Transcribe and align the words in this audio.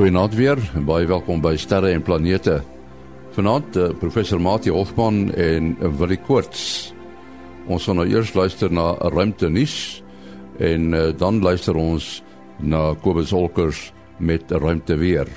Goeienaand 0.00 0.32
weer 0.34 0.56
en 0.72 0.86
baie 0.88 1.04
welkom 1.04 1.42
by 1.44 1.50
Sterre 1.60 1.90
en 1.92 2.00
Planete. 2.00 2.54
Vanaand 3.36 3.74
uh, 3.76 3.90
professor 4.00 4.40
Mati 4.40 4.72
Hofman 4.72 5.26
en 5.36 5.74
uh, 5.76 5.90
Willie 5.98 6.16
Koorts. 6.24 6.62
Ons 7.68 7.84
gaan 7.84 8.00
nou 8.00 8.06
eers 8.08 8.32
luister 8.32 8.72
na 8.72 8.94
'n 8.96 9.12
ruimte 9.12 9.50
nuus 9.52 10.00
en 10.56 10.94
uh, 10.96 11.12
dan 11.12 11.42
luister 11.44 11.76
ons 11.76 12.22
na 12.64 12.94
Kobus 13.02 13.32
Olkers 13.36 13.92
met 14.16 14.48
ruimte 14.48 14.96
weer. 14.96 15.28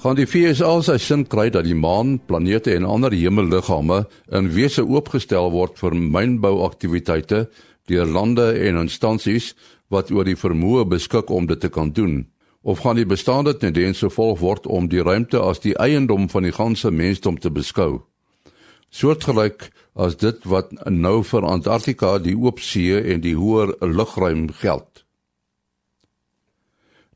Gaan 0.00 0.16
die 0.16 0.24
FSA 0.24 0.80
sy 0.80 0.96
sin 0.96 1.26
kry 1.28 1.50
dat 1.52 1.68
die 1.68 1.76
maan, 1.76 2.16
planete 2.24 2.72
en 2.72 2.88
ander 2.88 3.12
hemelliggame 3.12 4.06
in 4.32 4.48
wese 4.48 4.80
oopgestel 4.88 5.52
word 5.52 5.76
vir 5.76 5.92
mynbouaktiwiteite 5.92 7.50
deur 7.90 8.06
lande 8.06 8.52
en 8.68 8.78
instansies 8.84 9.54
wat 9.90 10.10
oor 10.14 10.24
die 10.24 10.38
vermoë 10.38 10.86
beskik 10.88 11.30
om 11.34 11.50
dit 11.50 11.60
te 11.60 11.68
kan 11.68 11.90
doen 11.92 12.22
of 12.62 12.82
gaan 12.84 12.96
die 12.96 13.08
bestaande 13.08 13.56
tendens 13.56 14.02
gevolg 14.04 14.38
word 14.40 14.66
om 14.66 14.88
die 14.92 15.02
ruimte 15.02 15.40
as 15.40 15.62
die 15.64 15.76
eiendom 15.80 16.28
van 16.28 16.44
die 16.44 16.52
ganse 16.52 16.90
mensdom 16.92 17.38
te 17.40 17.50
beskou? 17.50 18.02
Soortgelyk 18.90 19.70
as 19.94 20.16
dit 20.20 20.44
wat 20.44 20.72
nou 20.86 21.22
vir 21.24 21.46
Antarktika 21.46 22.18
die 22.18 22.36
oop 22.36 22.60
see 22.60 22.98
en 23.00 23.22
die 23.24 23.36
hoër 23.38 23.76
lugruim 23.80 24.50
geld. 24.60 25.04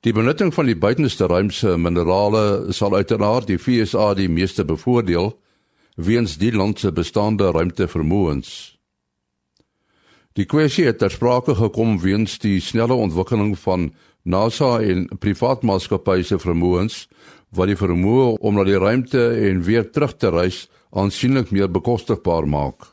Die 0.04 0.12
benutting 0.12 0.52
van 0.54 0.68
die 0.68 0.76
buitenste 0.76 1.26
ruimse 1.28 1.76
minerale 1.80 2.72
sal 2.76 2.94
uiteraard 2.94 3.48
die 3.48 3.58
FSA 3.58 4.12
die 4.14 4.28
meeste 4.28 4.64
bevoordeel 4.64 5.32
weens 5.96 6.38
die 6.38 6.52
land 6.52 6.80
se 6.80 6.92
bestaande 6.92 7.50
ruimtevermoëns 7.52 8.73
Die 10.34 10.48
kwessie 10.50 10.88
het 10.88 10.98
ter 10.98 11.12
sprake 11.14 11.54
gekom 11.54 12.00
weens 12.02 12.40
die 12.42 12.58
snelle 12.58 12.94
ontwikkeling 12.98 13.52
van 13.62 13.92
NASA 14.26 14.80
en 14.82 15.04
privaatmaatskappye 15.22 16.24
se 16.26 16.40
vermoëns 16.42 17.04
wat 17.54 17.70
die 17.70 17.78
vermoë 17.78 18.40
om 18.42 18.56
na 18.58 18.64
die 18.66 18.80
ruimte 18.80 19.22
en 19.46 19.62
weer 19.62 19.86
terug 19.94 20.16
te 20.18 20.32
reis 20.34 20.64
aansienlik 20.90 21.52
meer 21.54 21.70
bekostigbaar 21.70 22.48
maak. 22.50 22.90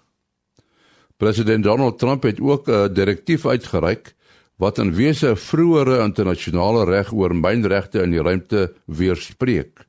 President 1.17 1.65
Donald 1.65 1.97
Trump 1.97 2.23
het 2.29 2.41
ook 2.41 2.69
'n 2.69 2.93
direktief 2.93 3.45
uitgereik 3.45 4.13
wat 4.57 4.77
in 4.77 4.93
wese 4.93 5.35
vroeëre 5.35 6.03
internasionale 6.03 6.85
reg 6.85 7.11
oor 7.13 7.33
mynregte 7.33 8.03
in 8.03 8.11
die 8.11 8.21
ruimte 8.21 8.73
weerspreek. 8.85 9.87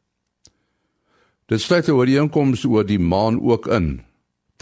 Dit 1.47 1.61
sluit 1.61 1.89
'n 1.89 1.93
ooreenkoms 1.93 2.65
oor 2.65 2.87
die 2.87 2.99
maan 2.99 3.41
ook 3.41 3.67
in. 3.67 4.01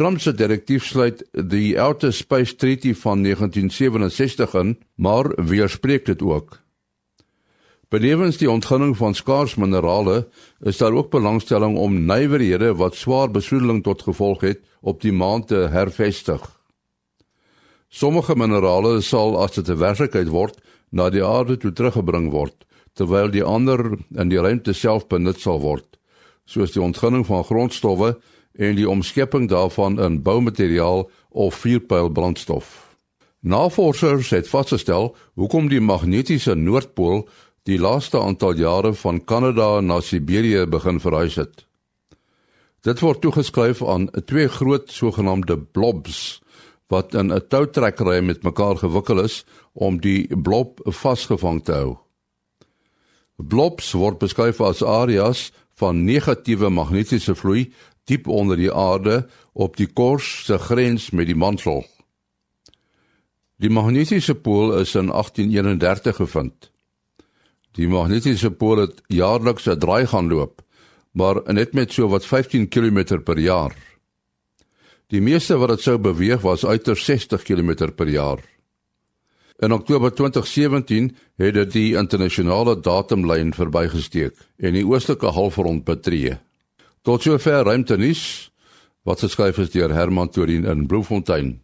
Trump 0.01 0.21
se 0.25 0.33
direktief 0.33 0.87
sluit 0.89 1.19
die 1.53 1.75
Outer 1.77 2.13
Space 2.17 2.55
Treaty 2.57 2.95
van 2.97 3.21
1967 3.23 4.55
in, 4.57 4.79
maar 4.95 5.29
weerspreek 5.37 6.07
dit 6.07 6.23
ook. 6.23 6.57
Benewens 7.93 8.39
die 8.41 8.49
ontginning 8.51 8.95
van 8.97 9.15
skaars 9.15 9.59
minerale, 9.61 10.23
is 10.65 10.81
daar 10.81 10.97
ook 10.97 11.11
belangstelling 11.13 11.77
om 11.77 11.99
nywerhede 12.09 12.73
wat 12.81 12.97
swaar 12.97 13.29
besoedeling 13.31 13.83
tot 13.85 14.07
gevolg 14.09 14.41
het, 14.41 14.65
op 14.81 15.05
die 15.05 15.13
maan 15.13 15.45
te 15.45 15.69
hervestig. 15.69 16.49
Sommige 17.89 18.39
minerale 18.41 19.03
sal 19.05 19.37
as 19.37 19.53
dit 19.61 19.69
'n 19.69 19.79
werklikheid 19.85 20.33
word, 20.33 20.57
na 20.89 21.11
die 21.11 21.25
aarde 21.25 21.57
toe 21.57 21.73
teruggebring 21.73 22.31
word, 22.31 22.65
terwyl 22.95 23.29
die 23.29 23.45
ander 23.45 23.99
in 24.17 24.29
die 24.29 24.41
ruimte 24.41 24.73
self 24.73 25.07
benut 25.09 25.41
sal 25.41 25.61
word, 25.61 25.99
soos 26.47 26.73
die 26.73 26.83
ontginning 26.83 27.27
van 27.27 27.45
grondstowwe 27.45 28.17
en 28.61 28.77
die 28.77 28.89
omskepping 28.89 29.49
daarvan 29.49 29.97
in 30.01 30.21
boumateriaal 30.23 31.07
of 31.29 31.55
vuurpylbrandstof. 31.63 32.69
Navorsers 33.41 34.31
het 34.31 34.49
vasgestel 34.49 35.15
hoekom 35.35 35.71
die 35.73 35.81
magnetiese 35.81 36.55
noordpool 36.55 37.25
die 37.65 37.79
laaste 37.81 38.21
aantal 38.21 38.59
jare 38.61 38.93
van 39.01 39.25
Kanada 39.25 39.81
na 39.81 40.01
Siberië 40.01 40.67
begin 40.69 41.01
verhuis 41.01 41.39
het. 41.41 41.65
Dit 42.85 43.01
word 43.01 43.21
toegeskryf 43.25 43.81
aan 43.85 44.11
twee 44.25 44.49
groot 44.49 44.93
sogenaamde 44.93 45.57
blobs 45.59 46.41
wat 46.93 47.15
in 47.15 47.33
'n 47.33 47.47
toutrekkery 47.49 48.21
met 48.21 48.43
mekaar 48.43 48.77
gewikkel 48.77 49.25
is 49.25 49.45
om 49.73 50.01
die 50.01 50.37
blob 50.37 50.81
vasgevang 50.85 51.65
te 51.65 51.73
hou. 51.73 51.97
Blobs 53.37 53.93
word 53.93 54.19
beskryf 54.19 54.61
as 54.61 54.83
areas 54.83 55.53
van 55.81 56.05
negatiewe 56.05 56.69
magnetiese 56.69 57.35
vloei 57.35 57.73
diep 58.11 58.29
onder 58.29 58.59
die 58.59 58.73
aarde 58.73 59.23
op 59.53 59.79
die 59.79 59.87
kors 59.87 60.29
se 60.49 60.59
grens 60.59 61.11
met 61.15 61.31
die 61.31 61.39
mantel. 61.39 61.85
Die 63.61 63.71
magnetiese 63.71 64.35
pool 64.35 64.73
is 64.81 64.95
in 64.97 65.11
1831 65.13 66.17
gevind. 66.17 66.71
Die 67.77 67.89
magnetiese 67.89 68.51
pool 68.51 68.87
het 68.87 69.03
jaarliks 69.07 69.69
'n 69.69 69.79
draai 69.79 70.07
gaan 70.07 70.29
loop, 70.29 70.63
maar 71.13 71.43
net 71.53 71.73
met 71.73 71.93
so 71.93 72.09
wat 72.09 72.27
15 72.27 72.69
km 72.69 73.23
per 73.23 73.39
jaar. 73.39 73.77
Die 75.07 75.21
meeste 75.21 75.57
wat 75.59 75.69
dit 75.69 75.81
sou 75.81 75.99
beweeg 75.99 76.41
was 76.41 76.65
uiters 76.65 77.05
60 77.05 77.43
km 77.43 77.91
per 77.95 78.09
jaar. 78.09 78.39
In 79.59 79.73
Oktober 79.73 80.13
2017 80.15 81.17
het 81.37 81.55
dit 81.55 81.73
die 81.73 81.97
internasionale 81.97 82.81
datumlyn 82.81 83.53
verbygesteek 83.53 84.35
en 84.57 84.73
die 84.73 84.87
oostelike 84.87 85.27
halfrond 85.27 85.85
betree. 85.85 86.39
Tot 87.01 87.23
sover 87.25 87.65
ruimte 87.65 87.97
nuus 87.97 88.51
wat 89.09 89.23
geskryf 89.25 89.57
is 89.63 89.71
deur 89.73 89.93
Herman 89.97 90.29
Torin 90.29 90.67
in 90.69 90.83
Bloemfontein. 90.87 91.55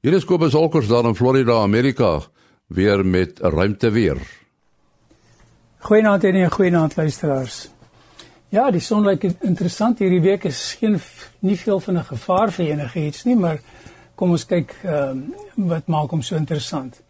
Hier 0.00 0.14
is 0.16 0.24
Kobus 0.24 0.54
Olkers 0.56 0.88
daar 0.88 1.04
in 1.04 1.16
Florida, 1.18 1.58
Amerika, 1.60 2.22
weer 2.66 3.04
met 3.04 3.42
ruimte 3.44 3.90
weer. 3.90 4.16
Goeienaand 5.84 6.24
en 6.24 6.50
goeienaand 6.50 6.96
luisteraars. 6.96 7.68
Ja, 8.48 8.70
die 8.70 8.80
son 8.80 9.04
lyk 9.04 9.26
interessant 9.44 10.00
hierdie 10.00 10.22
week 10.24 10.48
is 10.48 10.78
geen 10.80 10.96
nie 11.44 11.56
veel 11.56 11.80
van 11.80 11.98
'n 11.98 12.04
gevaar 12.04 12.52
vir 12.52 12.66
enigiets 12.66 13.24
nie, 13.24 13.36
maar 13.36 13.60
kom 14.14 14.30
ons 14.30 14.46
kyk 14.46 14.74
ehm 14.82 15.18
uh, 15.56 15.68
wat 15.68 15.86
maak 15.86 16.10
hom 16.10 16.22
so 16.22 16.36
interessant. 16.36 17.02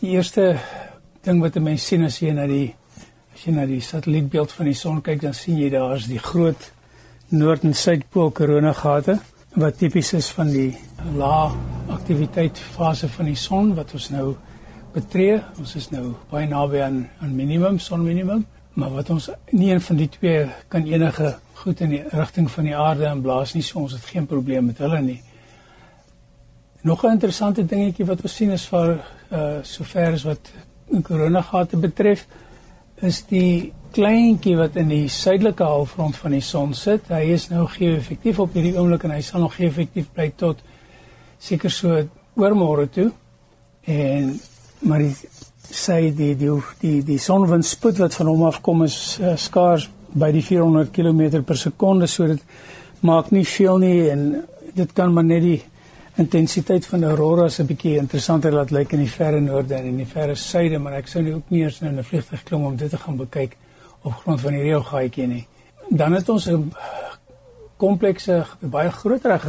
Die 0.00 0.10
eerste 0.10 0.58
ding 1.22 1.40
wat 1.40 1.56
'n 1.56 1.62
mens 1.62 1.86
sien 1.86 2.04
as 2.04 2.18
jy 2.18 2.32
na 2.32 2.46
die 2.46 2.74
As 3.32 3.46
jy 3.46 3.52
na 3.56 3.64
die 3.66 3.80
satellietbeeld 3.80 4.52
van 4.52 4.68
die 4.68 4.76
son 4.76 5.00
kyk, 5.00 5.22
dan 5.22 5.34
sien 5.34 5.56
jy 5.56 5.70
daar 5.72 5.96
is 5.96 6.06
die 6.06 6.20
groot 6.20 6.72
noord- 7.32 7.64
en 7.64 7.74
suidpool 7.74 8.30
koronagate 8.30 9.18
wat 9.54 9.78
tipies 9.78 10.12
is 10.12 10.28
van 10.36 10.50
die 10.52 10.76
lae 11.16 11.52
aktiwiteit 11.92 12.58
fase 12.58 13.08
van 13.08 13.26
die 13.26 13.36
son 13.36 13.74
wat 13.74 13.92
ons 13.94 14.10
nou 14.10 14.36
betree. 14.92 15.40
Ons 15.58 15.74
is 15.76 15.90
nou 15.90 16.14
baie 16.30 16.46
naby 16.48 16.80
aan 16.80 17.08
aan 17.20 17.34
minimum 17.36 17.78
sonminimum, 17.78 18.46
maar 18.74 18.90
wat 18.90 19.10
ons 19.10 19.30
nie 19.50 19.72
een 19.72 19.80
van 19.80 19.96
die 19.96 20.08
twee 20.08 20.46
kan 20.68 20.86
enige 20.86 21.34
goed 21.54 21.80
in 21.80 21.90
die 21.90 22.04
rigting 22.10 22.50
van 22.50 22.64
die 22.64 22.76
aarde 22.76 23.08
inblaas 23.08 23.54
nie, 23.54 23.62
so 23.62 23.78
ons 23.78 23.92
het 23.92 24.04
geen 24.04 24.26
probleem 24.26 24.66
met 24.66 24.78
hulle 24.78 25.00
nie. 25.00 25.22
Nog 26.82 27.04
'n 27.04 27.12
interessante 27.12 27.64
dingetjie 27.64 28.06
wat 28.06 28.22
ons 28.22 28.36
sien 28.36 28.50
is 28.50 28.66
vir 28.66 29.00
uh 29.32 29.62
sover 29.62 30.12
as 30.12 30.22
wat 30.22 30.52
koronagate 31.02 31.76
betref, 31.76 32.26
is 33.02 33.22
die 33.28 33.72
kleintjie 33.92 34.56
wat 34.56 34.76
in 34.80 34.88
die 34.92 35.08
suidelike 35.12 35.66
halfrond 35.66 36.16
van 36.16 36.36
die 36.36 36.44
son 36.44 36.72
sit. 36.74 37.10
Hy 37.12 37.34
is 37.34 37.48
nou 37.50 37.66
geo-effektief 37.70 38.40
op 38.40 38.54
hierdie 38.56 38.76
oomblik 38.78 39.04
en 39.04 39.16
hy 39.16 39.20
sal 39.26 39.44
nog 39.44 39.56
geo-effektief 39.58 40.08
bly 40.14 40.30
tot 40.40 40.62
seker 41.42 41.72
so 41.72 41.98
oormôre 42.40 42.88
toe. 42.92 43.10
En 43.90 44.36
maar 44.86 45.02
die 45.02 45.14
sê 45.72 46.12
die 46.14 46.34
die 46.36 46.52
die 46.80 47.00
die 47.06 47.18
sonwindspoed 47.18 48.00
wat 48.02 48.14
van 48.14 48.30
hom 48.30 48.46
af 48.48 48.60
kom 48.62 48.82
is 48.84 49.18
uh, 49.20 49.36
skaars 49.36 49.88
by 50.12 50.30
die 50.34 50.44
400 50.44 50.92
km 50.92 51.42
per 51.46 51.56
sekonde 51.56 52.08
so 52.10 52.26
dit 52.28 52.42
maak 53.00 53.30
nie 53.32 53.44
veel 53.48 53.78
nie 53.78 54.10
en 54.12 54.26
dit 54.74 54.92
kan 54.92 55.12
maar 55.12 55.24
net 55.24 55.42
die 55.42 55.60
intensiteit 56.20 56.86
van 56.86 57.04
aurora 57.04 57.48
se 57.48 57.64
bietjie 57.64 57.96
interessanter 57.96 58.52
laat 58.52 58.70
lyk 58.70 58.92
in 58.92 58.98
die 58.98 59.10
verre 59.10 59.40
noorde 59.40 59.74
en 59.74 59.86
in 59.92 59.96
die 59.96 60.08
verre 60.08 60.34
suide, 60.36 60.78
maar 60.78 60.98
ek 60.98 61.08
sou 61.08 61.22
nie 61.22 61.34
ook 61.34 61.50
nie 61.50 61.62
eens 61.64 61.80
in 61.80 61.98
'n 61.98 62.04
vliegtuig 62.04 62.42
klim 62.42 62.64
om 62.64 62.76
dit 62.76 62.90
te 62.90 62.98
gaan 62.98 63.16
bekyk 63.16 63.56
op 64.02 64.12
grond 64.12 64.40
van 64.40 64.52
die 64.52 64.62
reëlgaatjie 64.62 65.26
nie. 65.26 65.46
Dan 65.90 66.12
het 66.12 66.28
ons 66.28 66.48
'n 66.48 66.72
komplekse 67.76 68.44
baie 68.60 68.90
groter 68.90 69.40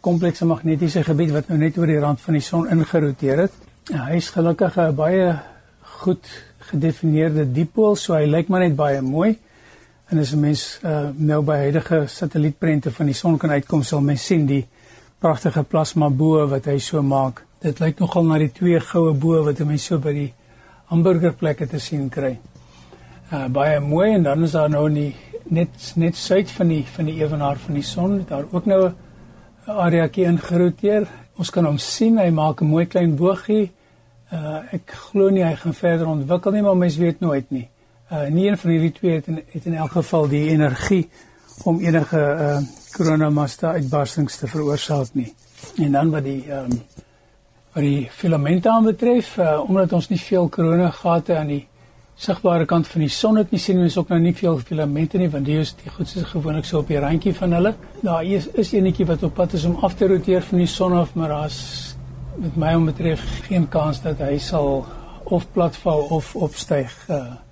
komplekse 0.00 0.44
magnetiese 0.44 1.02
gebied 1.02 1.30
wat 1.30 1.48
nou 1.48 1.58
net 1.58 1.78
oor 1.78 1.86
die 1.86 1.98
rand 1.98 2.20
van 2.20 2.34
die 2.34 2.42
son 2.42 2.68
ingeroteer 2.68 3.38
het. 3.38 3.52
Ja, 3.90 4.06
hy 4.06 4.16
is 4.16 4.30
gelukkig 4.30 4.76
'n 4.76 4.94
baie 4.94 5.38
goed 5.80 6.26
gedefinieerde 6.70 7.52
dipool, 7.52 7.96
so 7.96 8.14
hy 8.14 8.26
lyk 8.26 8.48
maar 8.48 8.60
net 8.60 8.76
baie 8.76 9.00
mooi. 9.02 9.38
En 10.08 10.18
as 10.18 10.32
'n 10.32 10.40
mens 10.40 10.78
uh, 10.84 11.08
nou 11.14 11.42
by 11.42 11.56
huidige 11.56 12.06
satellietprente 12.06 12.90
van 12.90 13.06
die 13.06 13.14
son 13.14 13.38
kan 13.38 13.50
uitkom, 13.50 13.82
sal 13.82 14.00
mens 14.00 14.26
sien 14.26 14.46
die 14.46 14.66
pragtige 15.20 15.62
plasma 15.64 16.10
bo 16.10 16.46
wat 16.48 16.66
hy 16.66 16.78
so 16.78 17.02
maak. 17.02 17.44
Dit 17.62 17.80
lyk 17.80 18.00
nogal 18.00 18.24
na 18.24 18.38
die 18.38 18.52
twee 18.52 18.80
goue 18.80 19.14
bo 19.14 19.44
wat 19.44 19.58
jy 19.58 19.78
so 19.78 19.98
by 19.98 20.12
die 20.12 20.32
hamburgerplekke 20.90 21.66
te 21.66 21.80
sien 21.80 22.08
kry. 22.10 22.36
Uh 23.32 23.48
baie 23.48 23.80
mooi 23.80 24.12
en 24.14 24.22
dan 24.22 24.44
is 24.44 24.52
daar 24.52 24.70
nou 24.70 24.88
nie 24.88 25.14
net 25.50 25.92
net 25.96 26.16
suid 26.16 26.50
van 26.50 26.68
die 26.68 26.84
van 26.84 27.06
die 27.06 27.18
ewenaar 27.20 27.56
van 27.56 27.74
die 27.74 27.82
son, 27.86 28.24
daar 28.28 28.44
ook 28.50 28.66
nou 28.66 28.88
'n 28.88 28.94
areaetjie 29.70 30.24
ingeroteer. 30.24 31.06
Ons 31.38 31.50
kan 31.50 31.64
hom 31.64 31.78
sien, 31.78 32.18
hy 32.18 32.30
maak 32.30 32.60
'n 32.60 32.66
mooi 32.66 32.86
klein 32.86 33.16
boogie 33.16 33.72
Uh 34.26 34.64
ek 34.74 34.90
glo 34.90 35.28
nie 35.30 35.44
hy 35.46 35.54
gaan 35.54 35.74
verder 35.74 36.08
ontwikkel 36.10 36.50
nie, 36.56 36.62
maar 36.66 36.76
mens 36.76 36.96
weet 36.98 37.20
nooit 37.22 37.50
nie. 37.54 37.68
Uh 38.10 38.26
nie 38.34 38.48
een 38.48 38.58
van 38.58 38.70
hierdie 38.70 38.92
twee 38.92 39.14
het 39.20 39.28
in, 39.30 39.38
het 39.52 39.66
in 39.70 39.76
elk 39.78 39.92
geval 39.94 40.26
die 40.28 40.48
energie 40.50 41.04
om 41.64 41.80
enige 41.80 42.18
uh 42.18 42.58
koronamasta 42.96 43.74
uitbarstings 43.76 44.38
te 44.40 44.48
veroorsaak 44.48 45.12
nie. 45.12 45.34
En 45.76 45.92
dan 45.92 46.10
wat 46.10 46.24
die 46.24 46.42
ehm 46.48 46.72
um, 46.72 46.82
wat 47.72 47.84
die 47.84 48.08
filamente 48.10 48.70
aanbetref, 48.70 49.36
uh 49.36 49.60
omdat 49.68 49.92
ons 49.92 50.08
nie 50.08 50.20
veel 50.20 50.48
koronagate 50.48 51.36
aan 51.36 51.46
die 51.52 51.66
sigbare 52.16 52.64
kant 52.64 52.88
van 52.88 53.02
die 53.04 53.12
son 53.12 53.36
het 53.36 53.50
nie 53.52 53.60
sien 53.60 53.82
ons 53.84 53.96
ook 54.00 54.08
nou 54.08 54.18
nie 54.20 54.32
veel 54.34 54.56
filamente 54.58 55.18
nie 55.20 55.28
want 55.28 55.44
die 55.44 55.58
is 55.60 55.74
die 55.82 55.92
goed 55.92 56.14
is 56.16 56.24
gewoonlik 56.30 56.64
so 56.64 56.80
op 56.80 56.88
die 56.88 57.00
randjie 57.00 57.34
van 57.36 57.52
hulle. 57.52 57.74
Daar 58.02 58.24
is 58.24 58.48
is 58.54 58.72
enetjie 58.72 59.06
wat 59.06 59.22
op 59.22 59.34
pad 59.34 59.52
is 59.52 59.64
om 59.64 59.76
af 59.84 59.94
te 59.94 60.08
roteer 60.08 60.42
van 60.42 60.58
die 60.58 60.66
son 60.66 60.96
af, 60.96 61.14
maar 61.14 61.28
daar's 61.28 61.96
met 62.36 62.56
my 62.56 62.74
om 62.74 62.86
betref 62.88 63.20
geen 63.48 63.68
kans 63.68 64.00
dat 64.02 64.18
hy 64.18 64.38
sal 64.38 64.86
of 65.24 65.46
platval 65.52 66.06
of 66.10 66.34
opstyg. 66.36 66.92
Uh, 67.10 67.45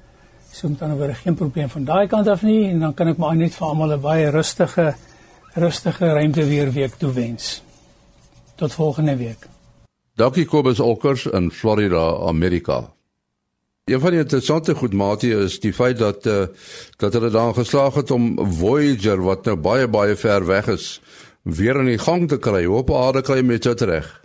so 0.54 0.68
met 0.68 0.82
ander 0.82 0.96
woorde 0.96 1.14
geen 1.14 1.34
probleem 1.34 1.68
van 1.68 1.84
daai 1.84 2.06
kant 2.06 2.28
af 2.28 2.42
nie 2.42 2.68
en 2.70 2.80
dan 2.80 2.94
kan 2.94 3.08
ek 3.10 3.18
maar 3.18 3.36
net 3.36 3.54
vir 3.54 3.66
almal 3.66 3.92
'n 3.96 4.00
baie 4.00 4.30
rustige 4.30 4.94
rustige 5.54 6.06
ruimte 6.06 6.44
weer 6.46 6.72
week 6.72 6.94
toewens. 6.94 7.62
Tot 8.54 8.72
volgende 8.72 9.16
week. 9.16 9.48
Dankie 10.14 10.44
Kobus 10.44 10.80
Olkers 10.80 11.26
in 11.26 11.50
Florida, 11.50 12.16
Amerika. 12.26 12.92
Een 13.84 14.00
van 14.00 14.10
die 14.10 14.18
interessante 14.18 14.74
goed 14.74 14.92
maatie 14.92 15.34
is 15.34 15.60
die 15.60 15.72
feit 15.72 15.98
dat 15.98 16.26
uh, 16.26 16.46
dat 16.96 17.12
hulle 17.12 17.30
daar 17.30 17.54
geslaag 17.54 17.94
het 17.94 18.10
om 18.10 18.52
Voyager 18.52 19.22
wat 19.22 19.44
nou 19.44 19.56
baie 19.56 19.88
baie 19.88 20.16
ver 20.16 20.46
weg 20.46 20.66
is 20.66 21.00
weer 21.42 21.76
in 21.76 21.86
die 21.86 21.98
gang 21.98 22.28
te 22.28 22.38
kry. 22.38 22.64
Hoop 22.64 22.94
aarde 22.94 23.22
kry 23.22 23.42
met 23.42 23.62
dit 23.62 23.80
reg. 23.80 24.23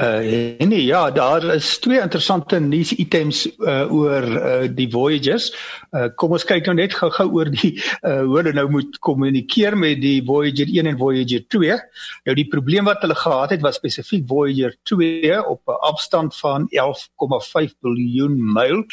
Uh 0.00 0.66
nee, 0.66 0.84
ja, 0.84 1.10
daar 1.10 1.44
is 1.44 1.78
twee 1.78 2.00
interessante 2.00 2.58
nuus 2.60 2.94
items 2.94 3.42
uh 3.58 3.92
oor 3.92 4.24
uh 4.24 4.68
die 4.72 4.86
voyages. 4.88 5.50
Uh 5.92 6.06
kom 6.16 6.32
ons 6.32 6.46
kyk 6.48 6.70
nou 6.70 6.74
net 6.78 6.96
gou-gou 6.96 7.26
oor 7.36 7.50
die 7.52 7.74
uh 8.08 8.22
hoe 8.22 8.38
hulle 8.38 8.54
nou 8.56 8.64
moet 8.72 8.96
kommunikeer 9.04 9.76
met 9.76 10.00
die 10.00 10.22
Voyager 10.24 10.72
1 10.72 10.88
en 10.94 10.98
Voyager 11.02 11.44
2. 11.52 11.76
Nou 12.24 12.38
die 12.38 12.48
probleem 12.48 12.88
wat 12.88 13.04
hulle 13.04 13.18
gehad 13.18 13.52
het 13.52 13.66
was 13.66 13.76
spesifiek 13.76 14.24
Voyager 14.30 14.78
2 14.88 15.36
op 15.44 15.60
'n 15.68 15.80
afstand 15.92 16.36
van 16.40 16.68
11,5 16.72 17.76
biljoen 17.84 18.40
myl. 18.56 18.86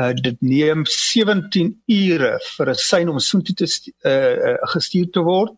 Uh 0.00 0.14
dit 0.16 0.40
neem 0.40 0.88
17 0.88 1.82
ure 1.84 2.36
vir 2.56 2.70
'n 2.70 2.84
sein 2.88 3.08
om 3.12 3.18
soontoe 3.18 3.54
te 3.54 3.68
uh 4.08 4.56
gestuur 4.72 5.10
te 5.10 5.20
word. 5.20 5.52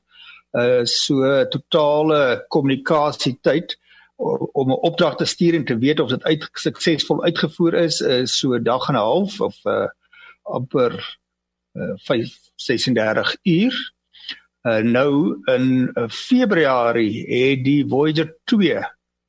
Uh 0.58 0.82
so 0.82 1.44
totale 1.54 2.46
kommunikasietyd 2.48 3.78
om 4.52 4.70
'n 4.70 4.82
opdrag 4.88 5.16
te 5.16 5.24
stuur 5.24 5.54
en 5.54 5.64
te 5.64 5.78
weet 5.78 6.00
of 6.00 6.08
dit 6.08 6.22
uit 6.22 6.48
suksesvol 6.52 7.24
uitgevoer 7.24 7.74
is 7.74 8.00
is 8.00 8.38
so 8.38 8.54
'n 8.54 8.62
dag 8.62 8.88
en 8.88 8.94
'n 8.94 8.98
half 8.98 9.40
of 9.40 9.56
uh 9.64 9.88
amper 10.42 11.18
uh 11.72 11.94
5 11.96 12.38
36 12.54 13.36
uur. 13.42 13.92
Uh 14.62 14.82
nou 14.82 15.38
in 15.44 15.90
uh, 15.94 16.08
Februarie 16.08 17.26
het 17.26 17.64
die 17.64 17.86
Voyager 17.88 18.36
2 18.44 18.82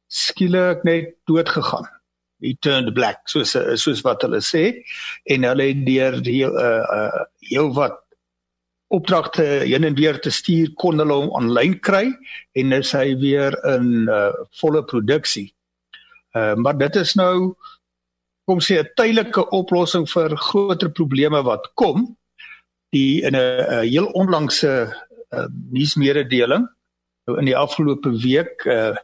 skielik 0.07 0.83
net 0.83 1.15
dood 1.23 1.49
gegaan. 1.49 1.87
He 2.39 2.55
turned 2.59 2.93
black 2.93 3.19
soos 3.23 3.57
soos 3.73 4.01
wat 4.01 4.21
hulle 4.21 4.41
sê 4.41 4.83
en 5.23 5.43
hulle 5.43 5.63
het 5.63 5.85
deur 5.85 6.21
die 6.21 6.43
uh 6.45 6.83
uh 6.99 7.25
heel 7.39 7.73
wat 7.73 8.08
opdragte 8.89 9.43
heen 9.43 9.85
en 9.85 9.97
weer 9.97 10.19
te 10.19 10.31
stuur 10.33 10.73
kon 10.81 11.01
hulle 11.01 11.13
hom 11.13 11.33
aanlyn 11.37 11.75
kry 11.85 12.07
en 12.57 12.73
is 12.77 12.91
hy 12.97 13.13
weer 13.21 13.53
in 13.69 14.09
uh, 14.09 14.31
volle 14.61 14.81
produksie. 14.89 15.49
Uh, 16.33 16.55
maar 16.57 16.77
dit 16.77 16.97
is 17.01 17.13
nou 17.19 17.53
kom 18.49 18.61
sê 18.65 18.79
'n 18.81 18.89
tydelike 18.97 19.45
oplossing 19.53 20.09
vir 20.09 20.33
groter 20.37 20.89
probleme 20.89 21.43
wat 21.45 21.69
kom. 21.77 22.17
Die 22.89 23.21
in 23.21 23.35
'n 23.35 23.85
heel 23.85 24.09
onlangse 24.17 24.89
uh, 24.89 25.47
nuusmededeling 25.71 26.65
nou 27.27 27.37
in 27.37 27.45
die 27.45 27.57
afgelope 27.57 28.09
week 28.23 28.65
uh, 28.65 28.95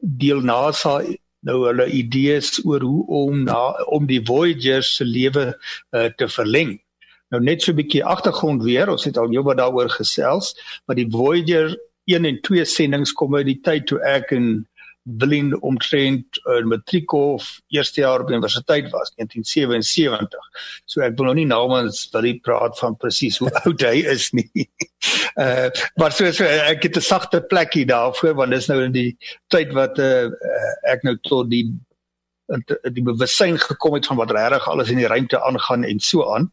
deel 0.00 0.40
NASA 0.40 1.00
nou 1.46 1.58
hulle 1.66 1.86
idees 1.96 2.58
oor 2.64 2.84
hoe 2.84 3.04
om 3.06 3.44
na, 3.44 3.60
om 3.92 4.06
die 4.08 4.20
Voyager 4.24 4.84
se 4.84 5.04
lewe 5.04 5.50
uh, 5.52 6.08
te 6.16 6.28
verleng. 6.28 6.78
Nou 7.30 7.42
net 7.42 7.62
so 7.62 7.72
'n 7.72 7.76
bietjie 7.76 8.04
agtergrond 8.04 8.62
weer, 8.62 8.90
ons 8.90 9.04
het 9.04 9.18
al 9.18 9.30
jou 9.30 9.42
wat 9.46 9.56
daaroor 9.56 9.90
gesels, 9.90 10.54
maar 10.86 10.96
die 10.96 11.10
Voyager 11.10 11.76
1 12.04 12.24
en 12.24 12.40
2 12.42 12.64
sendinge 12.64 13.12
kom 13.14 13.36
uit 13.36 13.46
die 13.46 13.60
tyd 13.62 13.86
toe 13.86 14.00
ek 14.02 14.32
in 14.34 14.66
Berlin 15.02 15.54
omtrent 15.60 16.40
in 16.44 16.64
uh, 16.64 16.68
matriek 16.68 17.12
of 17.12 17.60
eerste 17.68 18.00
jaar 18.00 18.20
op 18.20 18.30
universiteit 18.30 18.90
was 18.90 19.12
1977. 19.16 20.38
So 20.84 21.00
ek 21.00 21.16
wil 21.16 21.30
nou 21.30 21.36
nie 21.38 21.48
namens 21.48 22.02
wil 22.12 22.28
hy 22.28 22.34
praat 22.44 22.76
van 22.78 22.96
presies 23.00 23.38
hoe 23.40 23.50
oud 23.64 23.84
hy 23.86 24.02
is 24.12 24.30
nie. 24.36 24.66
Uh 25.40 25.70
maar 26.00 26.12
so, 26.12 26.30
so 26.32 26.44
ek 26.44 26.82
het 26.82 26.96
'n 26.96 27.06
sagte 27.06 27.40
plekkie 27.40 27.86
daarvoor 27.86 28.34
want 28.34 28.52
dis 28.52 28.68
nou 28.68 28.82
in 28.84 28.92
die 28.92 29.16
tyd 29.48 29.72
wat 29.72 29.98
uh, 29.98 30.28
ek 30.84 31.02
nou 31.08 31.16
tot 31.22 31.50
die 31.50 31.64
die 32.92 33.04
bewussyn 33.06 33.58
gekom 33.58 33.94
het 33.94 34.06
van 34.06 34.18
wat 34.18 34.32
regtig 34.34 34.68
alles 34.68 34.90
in 34.90 34.98
die 34.98 35.06
ruimte 35.10 35.38
aangaan 35.42 35.84
en 35.84 36.00
so 36.00 36.26
aan. 36.34 36.50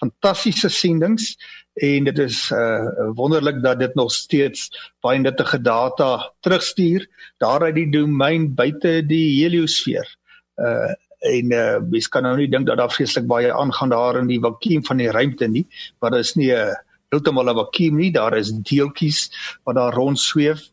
Fantastiese 0.00 0.68
sendinge 0.68 1.36
en 1.78 2.04
dit 2.04 2.18
is 2.18 2.50
uh 2.50 3.10
wonderlik 3.16 3.62
dat 3.62 3.78
dit 3.78 3.94
nog 3.94 4.12
steeds 4.12 4.68
baie 5.00 5.18
nuttige 5.18 5.60
data 5.60 6.32
terugstuur 6.40 7.06
daar 7.38 7.62
uit 7.62 7.74
die 7.74 7.90
domein 7.90 8.54
buite 8.54 9.02
die 9.06 9.42
heliosfeer. 9.42 10.16
Uh 10.56 10.94
en 11.18 11.52
uh 11.52 11.78
mens 11.90 12.08
kan 12.08 12.22
nou 12.22 12.36
nie 12.36 12.50
dink 12.50 12.66
dat 12.66 12.78
daar 12.78 12.92
vreeslik 12.92 13.26
baie 13.26 13.52
aangaan 13.52 13.90
daar 13.90 14.18
in 14.18 14.28
die 14.30 14.40
vakuum 14.40 14.84
van 14.84 14.96
die 14.96 15.10
ruimte 15.10 15.48
nie, 15.48 15.66
maar 15.98 16.10
dit 16.10 16.20
is 16.20 16.34
nie 16.34 16.52
'n 16.52 16.76
heeltemal 17.10 17.50
'n 17.50 17.56
vakuum 17.56 17.96
nie, 17.96 18.12
daar 18.12 18.36
is 18.36 18.52
deeltjies 18.52 19.30
wat 19.64 19.74
daar 19.74 19.94
rond 19.94 20.18
sweef 20.18 20.70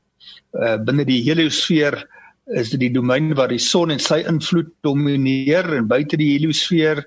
uh 0.54 0.78
binne 0.78 1.06
die 1.06 1.24
heliosfeer 1.24 2.06
is 2.46 2.70
dit 2.70 2.80
die 2.80 2.94
domein 2.94 3.34
waar 3.38 3.50
die 3.50 3.62
son 3.62 3.92
en 3.94 4.02
sy 4.02 4.20
invloed 4.30 4.70
domineer 4.86 5.66
en 5.78 5.88
buite 5.90 6.18
die 6.22 6.36
heliosfeer 6.36 7.02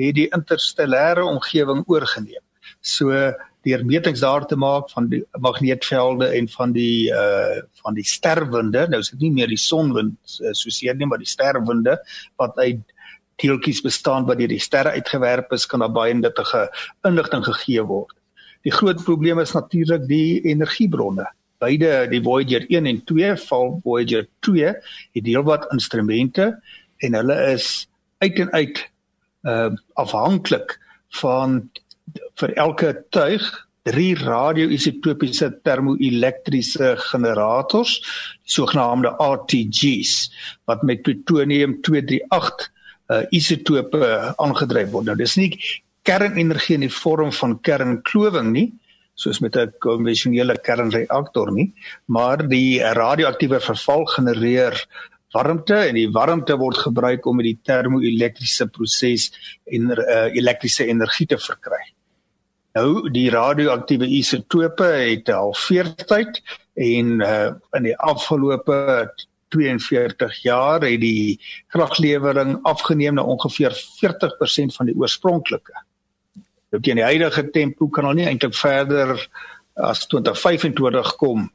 het 0.00 0.16
die 0.16 0.28
interstellêre 0.34 1.22
omgewing 1.26 1.84
oorgeneem. 1.86 2.42
So 2.82 3.14
deur 3.66 3.84
metings 3.84 4.22
daar 4.24 4.46
te 4.48 4.56
maak 4.56 4.88
van 4.90 5.08
die 5.12 5.20
magneetvelde 5.38 6.30
en 6.36 6.48
van 6.48 6.72
die 6.72 7.10
uh 7.12 7.60
van 7.84 7.94
die 7.94 8.04
sterwinde, 8.04 8.86
nou 8.88 9.00
is 9.00 9.12
dit 9.12 9.20
nie 9.26 9.34
meer 9.36 9.48
die 9.48 9.60
sonwind 9.60 10.38
uh, 10.40 10.54
soos 10.56 10.80
hier 10.80 10.96
nie, 10.96 11.06
maar 11.06 11.20
die 11.20 11.28
sterwinde 11.28 11.98
wat 12.40 12.56
uit 12.58 12.80
deeltjies 13.40 13.82
bestaan 13.84 14.26
wat 14.28 14.40
deur 14.40 14.50
die 14.50 14.60
sterre 14.60 14.96
uitgewerp 14.96 15.52
is, 15.52 15.66
kan 15.66 15.80
daar 15.80 15.92
baie 15.92 16.14
nuttige 16.14 16.66
inligting 17.08 17.44
gegee 17.44 17.84
word. 17.84 18.16
Die 18.64 18.72
groot 18.72 19.04
probleem 19.04 19.40
is 19.40 19.54
natuurlik 19.56 20.08
die 20.08 20.40
energiebronne 20.48 21.28
beide 21.60 22.06
die 22.10 22.22
Voyager 22.24 22.66
1 22.68 22.88
en 22.90 23.00
2 23.08 23.36
val 23.46 23.74
Voyager 23.84 24.26
2 24.46 24.74
het 25.16 25.26
heelwat 25.26 25.68
instrumente 25.74 26.52
en 27.04 27.16
hulle 27.18 27.36
is 27.52 27.88
uit 28.24 28.38
en 28.44 28.52
uit 28.52 28.84
uh 29.48 29.70
afhanklik 29.96 30.76
van 31.20 31.62
vir 32.40 32.52
elke 32.60 32.90
tuig 33.16 33.44
drie 33.88 34.12
radio-isotopiese 34.18 35.48
termoelektriese 35.64 36.94
generators 37.10 37.94
sogenaamde 38.44 39.14
RTG's 39.16 40.28
wat 40.68 40.82
met 40.82 41.02
plutonium 41.02 41.78
238 41.80 42.68
uh 43.10 43.22
isotope 43.34 44.34
aangedryf 44.36 44.90
word. 44.92 45.08
Nou 45.08 45.16
dis 45.16 45.36
nie 45.40 45.50
kernenergie 46.08 46.76
in 46.78 46.86
die 46.86 46.92
vorm 46.92 47.32
van 47.34 47.56
kernklowing 47.66 48.52
nie, 48.54 48.68
soos 49.20 49.40
met 49.44 49.56
'n 49.56 49.72
konvensionele 49.78 50.56
kernreaktor 50.66 51.52
nie, 51.52 51.72
maar 52.06 52.48
die 52.48 52.80
radioaktiewe 52.80 53.60
verval 53.60 54.04
genereer 54.16 54.74
warmte 55.34 55.76
en 55.88 55.94
die 55.94 56.10
warmte 56.10 56.56
word 56.58 56.76
gebruik 56.76 57.26
om 57.26 57.42
die 57.42 57.58
termoelektriese 57.62 58.66
proses 58.74 59.30
en 59.66 59.90
uh, 59.94 60.26
elektriese 60.34 60.86
energie 60.86 61.26
te 61.26 61.38
verkry. 61.38 61.82
Nou 62.78 63.10
die 63.10 63.28
radioaktiewe 63.30 64.06
isotope 64.06 64.86
het 64.86 65.30
al 65.34 65.54
veertyd 65.54 66.40
en 66.74 67.20
uh, 67.20 67.50
in 67.78 67.88
die 67.90 67.96
afgelope 67.96 69.10
42 69.50 70.42
jaar 70.44 70.84
het 70.86 71.00
die 71.02 71.38
kraglewering 71.74 72.58
afgeneem 72.62 73.18
na 73.18 73.26
ongeveer 73.26 73.74
40% 73.74 74.76
van 74.76 74.90
die 74.90 74.94
oorspronklike. 74.94 75.74
Nou 76.70 76.82
teen 76.82 77.00
die 77.00 77.06
huidige 77.06 77.48
tempo 77.54 77.88
kan 77.88 78.06
hulle 78.06 78.22
nie 78.22 78.28
eintlik 78.30 78.54
verder 78.54 79.16
as 79.80 80.06
2025 80.10 81.16
kom 81.22 81.48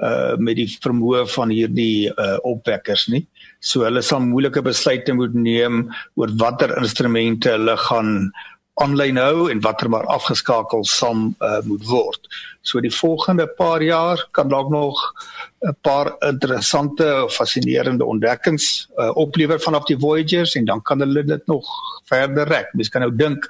uh 0.00 0.36
met 0.38 0.54
die 0.56 0.68
vermoë 0.70 1.24
van 1.34 1.50
hierdie 1.50 2.10
uh 2.12 2.38
opwekkers 2.46 3.08
nie. 3.10 3.24
So 3.58 3.82
hulle 3.86 4.02
sal 4.06 4.22
moeilike 4.22 4.62
besluite 4.62 5.14
moet 5.18 5.34
neem 5.34 5.88
oor 6.14 6.30
watter 6.38 6.76
instrumente 6.78 7.50
hulle 7.56 7.76
gaan 7.88 8.30
aanlyn 8.80 9.18
hou 9.20 9.48
en 9.52 9.60
watter 9.64 9.90
maar 9.92 10.06
afgeskakel 10.08 10.86
sal 10.88 11.26
uh, 11.44 11.58
moet 11.66 11.84
word. 11.88 12.30
So 12.62 12.80
die 12.80 12.92
volgende 12.92 13.46
paar 13.58 13.82
jaar 13.84 14.22
kan 14.36 14.48
dalk 14.48 14.70
nog 14.72 14.96
'n 15.66 15.76
paar 15.82 16.14
interessante 16.28 17.24
of 17.24 17.34
fascinerende 17.34 18.04
ontdekkings 18.04 18.88
uh, 18.96 19.10
oplewer 19.16 19.60
vanaf 19.60 19.84
die 19.84 19.98
Voyagers 19.98 20.54
en 20.54 20.64
dan 20.64 20.82
kan 20.82 21.00
hulle 21.00 21.24
dit 21.24 21.46
nog 21.46 21.66
verder 22.04 22.48
rek. 22.48 22.72
Mens 22.72 22.88
kan 22.88 23.00
nou 23.00 23.12
dink 23.16 23.46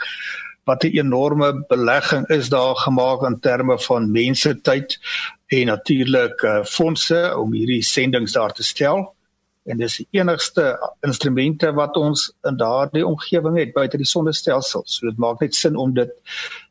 wat 0.70 0.84
'n 0.84 0.96
enorme 1.02 1.50
belegging 1.68 2.28
is 2.28 2.48
daar 2.48 2.76
gemaak 2.76 3.22
in 3.28 3.40
terme 3.40 3.78
van 3.78 4.10
mense 4.10 4.60
tyd 4.60 4.98
en 5.46 5.66
natuurlik 5.66 6.42
uh, 6.42 6.64
fondse 6.64 7.20
om 7.36 7.52
hierdie 7.52 7.82
sendinge 7.82 8.32
daar 8.32 8.52
te 8.52 8.62
stel 8.62 9.10
en 9.70 9.78
dis 9.78 9.96
die 10.00 10.06
enigste 10.18 10.72
instrumente 11.06 11.72
wat 11.76 11.96
ons 11.96 12.28
in 12.48 12.56
daardie 12.56 13.04
omgewing 13.06 13.58
het 13.58 13.74
buite 13.76 14.00
die 14.00 14.08
sonnestelsel. 14.08 14.82
So 14.86 15.10
dit 15.10 15.18
maak 15.20 15.42
net 15.44 15.54
sin 15.54 15.76
om 15.76 15.94
dit 15.94 16.10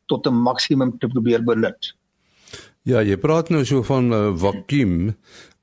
tot 0.06 0.26
'n 0.26 0.34
maksimum 0.34 0.98
te 0.98 1.08
probeer 1.08 1.44
benut. 1.44 1.94
Ja, 2.82 3.02
jy 3.02 3.16
praat 3.16 3.50
nou 3.50 3.64
so 3.64 3.82
van 3.82 4.08
'n 4.08 4.12
uh, 4.12 4.36
vakuum. 4.36 5.16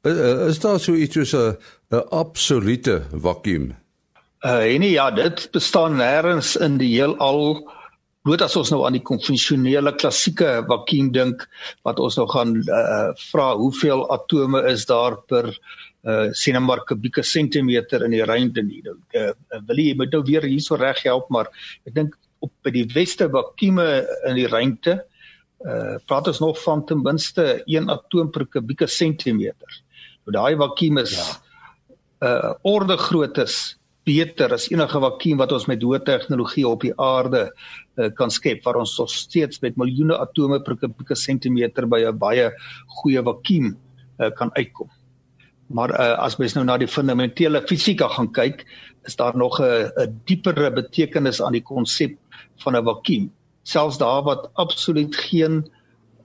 Uh, 0.03 0.47
is 0.47 0.59
daar 0.59 0.79
so 0.79 0.93
iets 0.93 1.13
soos 1.13 1.33
'n 1.33 1.57
'n 1.91 2.07
absolute 2.09 3.03
vakuum? 3.11 3.75
Uh 4.45 4.77
nee, 4.77 4.91
ja, 4.91 5.11
dit 5.11 5.49
bestaan 5.51 5.97
nêrens 5.97 6.55
in 6.55 6.77
die 6.77 6.93
heelal. 6.93 7.65
Bloot 8.27 8.41
as 8.43 8.57
ons 8.59 8.67
nou 8.73 8.81
aan 8.83 8.97
die 8.97 9.05
konvensionele 9.07 9.93
klassieke 9.95 10.57
vakuum 10.67 11.13
dink 11.15 11.45
wat 11.87 12.01
ons 12.03 12.17
nou 12.19 12.25
gaan 12.27 12.57
uh 12.59 13.13
vra 13.21 13.45
hoeveel 13.55 14.03
atome 14.11 14.65
is 14.67 14.83
daar 14.89 15.15
per 15.31 15.47
uh 15.47 16.25
sien 16.35 16.57
nou 16.57 16.65
maar 16.65 16.83
kubieke 16.89 17.23
sentimeter 17.23 18.03
in 18.03 18.11
die 18.17 18.25
ruimte 18.27 18.65
nie. 18.67 18.81
Nou 18.83 18.97
uh, 19.15 19.31
wil 19.69 19.79
jy 19.79 19.93
moet 19.95 20.11
nou 20.11 20.25
weer 20.27 20.43
hierso 20.43 20.75
reg 20.75 20.99
help, 21.07 21.31
maar 21.31 21.47
ek 21.87 21.95
dink 21.95 22.19
op 22.43 22.51
by 22.67 22.75
die 22.75 22.83
weste 22.97 23.29
vakuume 23.31 23.87
in 24.27 24.35
die 24.41 24.51
ruimte 24.51 24.97
uh 25.63 25.95
praat 26.03 26.27
ons 26.27 26.43
nog 26.43 26.59
van 26.65 26.83
ten 26.83 26.99
minste 27.07 27.47
1 27.63 27.87
atoom 27.95 28.35
per 28.35 28.43
kubieke 28.57 28.91
sentimeter. 28.91 29.79
Nou 30.27 30.35
daai 30.35 30.59
vakuum 30.65 30.99
is 31.05 31.15
ja. 31.15 31.31
uh 32.27 32.53
orde 32.75 32.99
grootes 33.07 33.76
beter 34.07 34.53
as 34.55 34.69
enige 34.71 34.99
vakuum 35.03 35.41
wat 35.41 35.53
ons 35.55 35.67
met 35.67 35.83
hoë 35.83 35.99
tegnologie 36.07 36.65
op 36.67 36.85
die 36.85 36.93
aarde 36.95 37.47
uh, 37.49 38.09
kan 38.15 38.31
skep 38.31 38.63
waar 38.65 38.79
ons 38.79 38.95
nog 38.99 39.11
steeds 39.11 39.59
met 39.65 39.79
miljoene 39.79 40.15
atome 40.17 40.61
per 40.63 40.77
kubieke 40.79 41.15
sentimeter 41.15 41.87
by 41.87 42.05
'n 42.07 42.17
baie 42.17 42.51
goeie 42.99 43.23
vakuum 43.23 43.73
uh, 44.19 44.31
kan 44.31 44.53
uitkom. 44.55 44.89
Maar 45.67 45.91
uh, 45.91 46.13
as 46.23 46.37
mens 46.39 46.55
nou 46.55 46.63
na 46.65 46.77
die 46.79 46.87
fundamentele 46.87 47.61
fisika 47.67 48.07
gaan 48.07 48.31
kyk, 48.31 48.63
is 49.03 49.15
daar 49.15 49.35
nog 49.35 49.59
'n 49.59 49.91
'n 49.99 50.21
diepere 50.25 50.71
betekenis 50.71 51.41
aan 51.41 51.51
die 51.53 51.63
konsep 51.63 52.15
van 52.63 52.75
'n 52.75 52.85
vakuum. 52.85 53.31
Selfs 53.63 53.97
daar 53.97 54.23
wat 54.23 54.49
absoluut 54.53 55.15
geen 55.15 55.67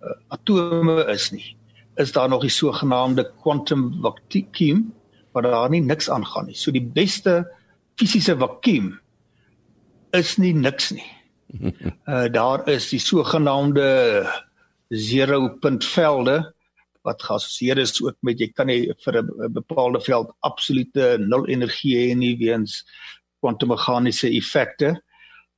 uh, 0.02 0.10
atome 0.28 1.04
is 1.10 1.30
nie, 1.30 1.56
is 1.96 2.12
daar 2.12 2.28
nog 2.28 2.40
die 2.40 2.50
sogenaamde 2.50 3.32
quantum 3.42 3.98
vacuum 4.02 4.92
waar 5.32 5.42
daar 5.42 5.70
nie 5.70 5.80
niks 5.80 6.10
aangaan 6.10 6.46
nie. 6.46 6.54
So 6.54 6.70
die 6.70 6.84
beste 6.84 7.48
fisiese 8.00 8.36
vakuum 8.38 8.98
is 10.12 10.36
nie 10.38 10.52
niks 10.52 10.92
nie. 10.92 11.08
Uh 12.06 12.28
daar 12.38 12.68
is 12.68 12.88
die 12.90 13.00
sogenaamde 13.00 13.86
zero 14.88 15.48
punt 15.60 15.84
velde 15.84 16.54
wat 17.02 17.22
geassosieer 17.22 17.78
is 17.82 17.96
ook 18.02 18.16
met 18.22 18.40
jy 18.40 18.48
kan 18.52 18.68
nie 18.70 18.92
vir 19.04 19.22
'n 19.22 19.52
bepaalde 19.52 20.00
veld 20.00 20.30
absolute 20.40 21.18
nul 21.18 21.48
energie 21.48 21.96
hê 21.98 22.14
nie 22.16 22.36
weens 22.38 22.84
kwantummeganiese 23.40 24.28
effekte 24.30 25.02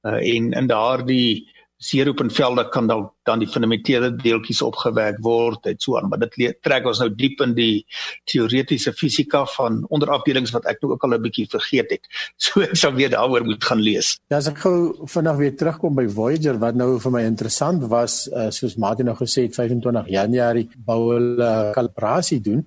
uh, 0.04 0.18
en 0.18 0.52
in 0.52 0.66
daardie 0.66 1.46
seeroepenvelde 1.84 2.68
kan 2.72 2.88
dan 2.88 3.10
dan 3.24 3.40
die 3.40 3.48
fundamentele 3.48 4.10
deeltjies 4.20 4.60
opgewerk 4.64 5.20
word 5.24 5.66
en 5.70 5.78
so 5.80 5.96
aan 5.98 6.08
maar 6.08 6.20
dit 6.22 6.56
trek 6.64 6.86
ons 6.88 7.00
nou 7.00 7.08
diep 7.12 7.40
in 7.44 7.54
die 7.56 7.84
teoretiese 8.30 8.92
fisika 8.96 9.44
van 9.56 9.82
onderafdelings 9.88 10.52
wat 10.56 10.68
ek 10.72 10.82
nou 10.82 10.92
ook 10.94 11.04
al 11.04 11.16
'n 11.16 11.22
bietjie 11.22 11.46
vergeet 11.50 11.90
het. 11.90 12.04
So 12.44 12.60
ek 12.60 12.76
sal 12.76 12.92
weer 12.94 13.10
daaroor 13.10 13.44
moet 13.44 13.64
gaan 13.64 13.80
lees. 13.80 14.18
Ja 14.30 14.36
as 14.36 14.48
ek 14.48 14.58
gou 14.64 15.06
vinnig 15.06 15.36
weer 15.36 15.56
terugkom 15.56 15.94
by 15.94 16.06
Voyager 16.08 16.58
wat 16.58 16.74
nou 16.74 16.98
vir 17.00 17.12
my 17.12 17.22
interessant 17.24 17.84
was 17.88 18.28
uh, 18.28 18.50
soos 18.50 18.76
Martin 18.76 19.06
nou 19.06 19.16
gesê 19.16 19.48
het 19.48 19.54
25 19.54 20.08
Januarie 20.08 20.68
bou 20.76 21.12
hulle 21.12 21.72
kalibrasie 21.74 22.40
doen 22.40 22.66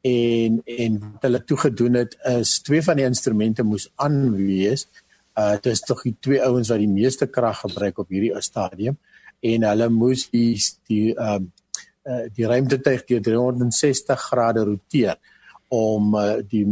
en 0.00 0.62
en 0.64 0.98
wat 1.00 1.22
hulle 1.26 1.44
toe 1.44 1.56
gedoen 1.56 1.94
het 1.94 2.16
is 2.38 2.60
twee 2.62 2.82
van 2.82 2.96
die 2.96 3.06
instrumente 3.06 3.62
moes 3.62 3.88
aanwees 3.96 4.86
uh 5.38 5.54
dit 5.54 5.72
is 5.72 5.84
tog 5.86 6.02
die 6.02 6.16
twee 6.20 6.42
ouens 6.42 6.72
wat 6.72 6.82
die 6.82 6.90
meeste 6.90 7.28
krag 7.30 7.60
gebruik 7.60 7.98
op 7.98 8.08
hierdie 8.10 8.34
stadium. 8.42 8.98
En 9.40 9.64
hulle 9.70 9.88
moes 9.88 10.28
die 10.32 10.56
die 10.90 11.14
ehm 11.14 11.46
uh, 11.46 11.66
uh, 12.08 12.24
die 12.34 12.46
ruimtetuig 12.48 13.04
deur 13.08 13.22
360 13.22 14.28
grade 14.30 14.64
roteer 14.64 15.16
om 15.74 16.14
uh, 16.16 16.38
die 16.48 16.64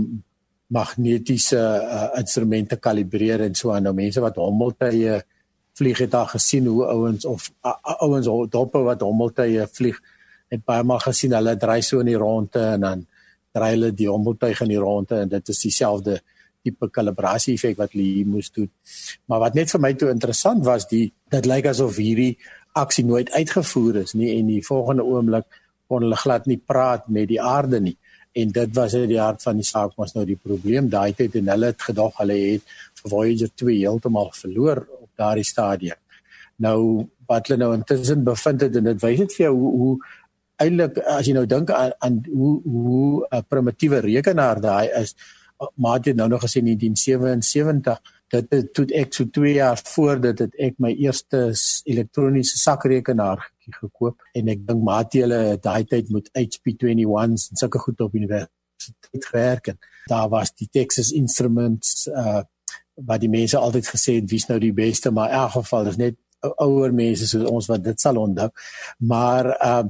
magnetiese 0.72 1.60
uh, 1.60 2.08
instrumente 2.18 2.78
kalibreer 2.82 3.44
en 3.46 3.54
so 3.54 3.72
aan. 3.74 3.86
Nou 3.86 3.94
mense 3.94 4.22
wat 4.24 4.38
hommeltuie 4.40 5.20
vlieg 5.76 6.00
het 6.00 6.14
daar 6.14 6.30
gesien 6.32 6.66
hoe 6.66 6.86
ouens 6.88 7.26
of 7.28 7.50
uh, 7.64 7.76
ouens 8.00 8.30
doppe 8.50 8.82
wat 8.86 9.04
hommeltuie 9.04 9.66
vlieg 9.72 10.00
het 10.52 10.62
baie 10.64 10.86
maal 10.86 11.02
gesien 11.04 11.34
hulle 11.36 11.56
dry 11.60 11.80
so 11.84 12.00
in 12.00 12.10
die 12.12 12.18
ronde 12.18 12.62
en 12.62 12.86
dan 12.86 13.04
dry 13.56 13.72
hulle 13.74 13.92
die 13.96 14.08
hommeltuig 14.08 14.62
in 14.64 14.72
die 14.72 14.80
ronde 14.80 15.20
en 15.20 15.32
dit 15.32 15.52
is 15.52 15.62
dieselfde 15.66 16.20
tipe 16.66 16.90
kalibrasie 16.98 17.54
effek 17.56 17.78
wat 17.80 17.94
hulle 17.94 18.06
hier 18.06 18.30
moes 18.30 18.50
doen. 18.54 18.70
Maar 19.30 19.46
wat 19.46 19.58
net 19.58 19.72
vir 19.72 19.84
my 19.86 19.92
toe 19.98 20.10
interessant 20.12 20.64
was, 20.66 20.88
die 20.90 21.06
dit 21.32 21.48
lyk 21.48 21.70
asof 21.72 22.00
hierdie 22.02 22.34
aksie 22.76 23.06
nooit 23.08 23.30
uitgevoer 23.32 24.02
is 24.02 24.14
nie 24.18 24.34
en 24.36 24.50
die 24.52 24.64
volgende 24.64 25.06
oomblik 25.06 25.46
kon 25.88 26.04
hulle 26.04 26.18
glad 26.20 26.46
nie 26.50 26.58
praat 26.58 27.08
met 27.08 27.30
die 27.30 27.40
aarde 27.40 27.80
nie. 27.80 27.96
En 28.36 28.52
dit 28.52 28.74
was 28.76 28.94
uit 28.94 29.08
die 29.08 29.20
hart 29.20 29.42
van 29.46 29.56
die 29.56 29.64
saak 29.64 29.94
was 29.96 30.12
nou 30.16 30.26
die 30.28 30.36
probleem 30.36 30.90
daai 30.92 31.14
tyd 31.16 31.38
en 31.40 31.48
hulle 31.54 31.72
het 31.72 31.86
gedog 31.88 32.18
hulle 32.20 32.36
het 32.36 32.74
Voyager 33.06 33.52
2 33.54 33.78
heeltemal 33.78 34.32
verloor 34.34 34.82
op 34.98 35.08
daardie 35.16 35.46
stadium. 35.46 35.98
Nou 36.60 37.06
wat 37.30 37.48
hulle 37.48 37.62
nou 37.62 37.72
intussen 37.78 38.24
bevind 38.26 38.66
het 38.66 38.76
en 38.76 38.90
dit 38.90 39.02
wys 39.02 39.22
dit 39.22 39.36
vir 39.38 39.44
jou 39.46 39.54
hoe, 39.56 39.72
hoe 39.80 39.94
eintlik 40.62 41.00
as 41.12 41.28
jy 41.28 41.34
nou 41.36 41.46
dink 41.48 41.72
aan, 41.74 41.94
aan 42.04 42.20
hoe 42.32 42.52
hoe 42.64 43.26
'n 43.30 43.44
primitiewe 43.48 44.00
rekenaar 44.04 44.60
daai 44.60 44.88
is 45.00 45.14
maar 45.74 46.00
dit 46.00 46.16
nou 46.16 46.28
nog 46.28 46.42
gesê 46.44 46.60
in 46.60 46.64
1977 46.64 48.14
dit 48.28 48.46
het 48.50 48.72
toe 48.74 48.86
ek 48.98 49.14
so 49.14 49.28
2 49.30 49.52
jaar 49.54 49.80
voor 49.84 50.20
dit 50.20 50.38
het 50.38 50.56
ek 50.68 50.80
my 50.82 50.90
eerste 50.98 51.52
elektroniese 51.84 52.58
sakrekenaar 52.58 53.44
gekoop. 53.80 54.22
En 54.34 54.50
ek 54.50 54.66
dink 54.66 54.82
maar 54.82 55.06
jy 55.10 55.24
hulle 55.24 55.58
daai 55.62 55.84
tyd 55.90 56.10
met 56.14 56.30
HP 56.34 56.74
21s 56.74 57.50
en 57.50 57.62
sulke 57.62 57.82
goed 57.82 58.00
op 58.00 58.14
universiteit 58.14 59.28
gewerk 59.30 59.72
en 59.72 59.78
daar 60.10 60.28
was 60.30 60.52
die 60.54 60.68
Texas 60.70 61.12
Instruments 61.14 62.06
uh 62.12 62.42
wat 62.96 63.20
die 63.20 63.28
mense 63.28 63.58
altyd 63.60 63.84
gesê 63.92 64.14
het 64.16 64.30
wie's 64.30 64.46
nou 64.48 64.56
die 64.56 64.72
beste? 64.72 65.10
Maar 65.12 65.28
in 65.28 65.34
elk 65.36 65.50
geval 65.58 65.88
is 65.90 65.98
net 66.00 66.14
ouer 66.64 66.94
mense 66.96 67.26
soos 67.28 67.50
ons 67.50 67.66
wat 67.68 67.82
dit 67.84 68.00
sal 68.00 68.16
onthou. 68.16 68.46
Maar 69.04 69.50
uh, 69.52 69.82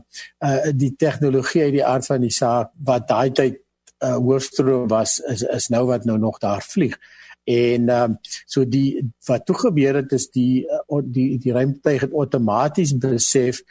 uh 0.42 0.72
die 0.74 0.90
tegnologie 0.98 1.62
uit 1.68 1.76
die 1.76 1.84
aard 1.86 2.06
van 2.06 2.26
die 2.26 2.34
saak 2.34 2.72
wat 2.88 3.06
daai 3.06 3.30
tyd 3.30 3.60
uh, 4.04 4.16
hoofstroom 4.16 4.88
was 4.88 5.18
is 5.20 5.42
is 5.42 5.68
nou 5.68 5.86
wat 5.86 6.04
nou 6.04 6.18
nog 6.18 6.38
daar 6.38 6.62
vlieg. 6.62 6.98
En 7.44 7.88
ehm 7.88 8.10
um, 8.10 8.18
so 8.46 8.64
die 8.68 9.12
wat 9.26 9.46
toe 9.46 9.56
gebeur 9.58 9.94
het 9.94 10.12
is 10.12 10.30
die 10.30 10.66
uh, 10.66 11.02
die 11.04 11.38
die 11.38 11.52
ruimtetuig 11.52 12.00
het 12.00 12.12
outomaties 12.12 12.96
besef 12.98 13.62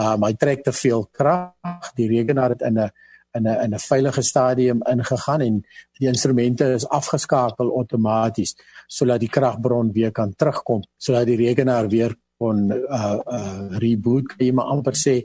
uh 0.00 0.16
my 0.16 0.34
trek 0.34 0.62
te 0.62 0.72
veel 0.72 1.06
krag. 1.10 1.92
Die 1.94 2.08
rekenaar 2.08 2.50
het 2.50 2.60
in 2.60 2.78
'n 2.78 2.90
in 3.32 3.48
'n 3.48 3.60
in 3.64 3.74
'n 3.74 3.78
veilige 3.78 4.22
stadium 4.22 4.82
ingegaan 4.82 5.40
en 5.40 5.64
die 5.98 6.08
instrumente 6.08 6.72
is 6.72 6.88
afgeskakel 6.88 7.76
outomaties 7.76 8.56
sodat 8.86 9.20
die 9.20 9.28
kragbron 9.28 9.92
weer 9.92 10.12
kan 10.12 10.34
terugkom 10.36 10.82
sodat 10.96 11.26
die 11.26 11.36
rekenaar 11.36 11.88
weer 11.88 12.16
kon 12.42 12.66
uh 12.72 13.16
uh 13.38 13.78
reboot 13.82 14.28
kan 14.32 14.44
jy 14.46 14.52
maar 14.58 14.72
amper 14.74 14.98
sê. 14.98 15.16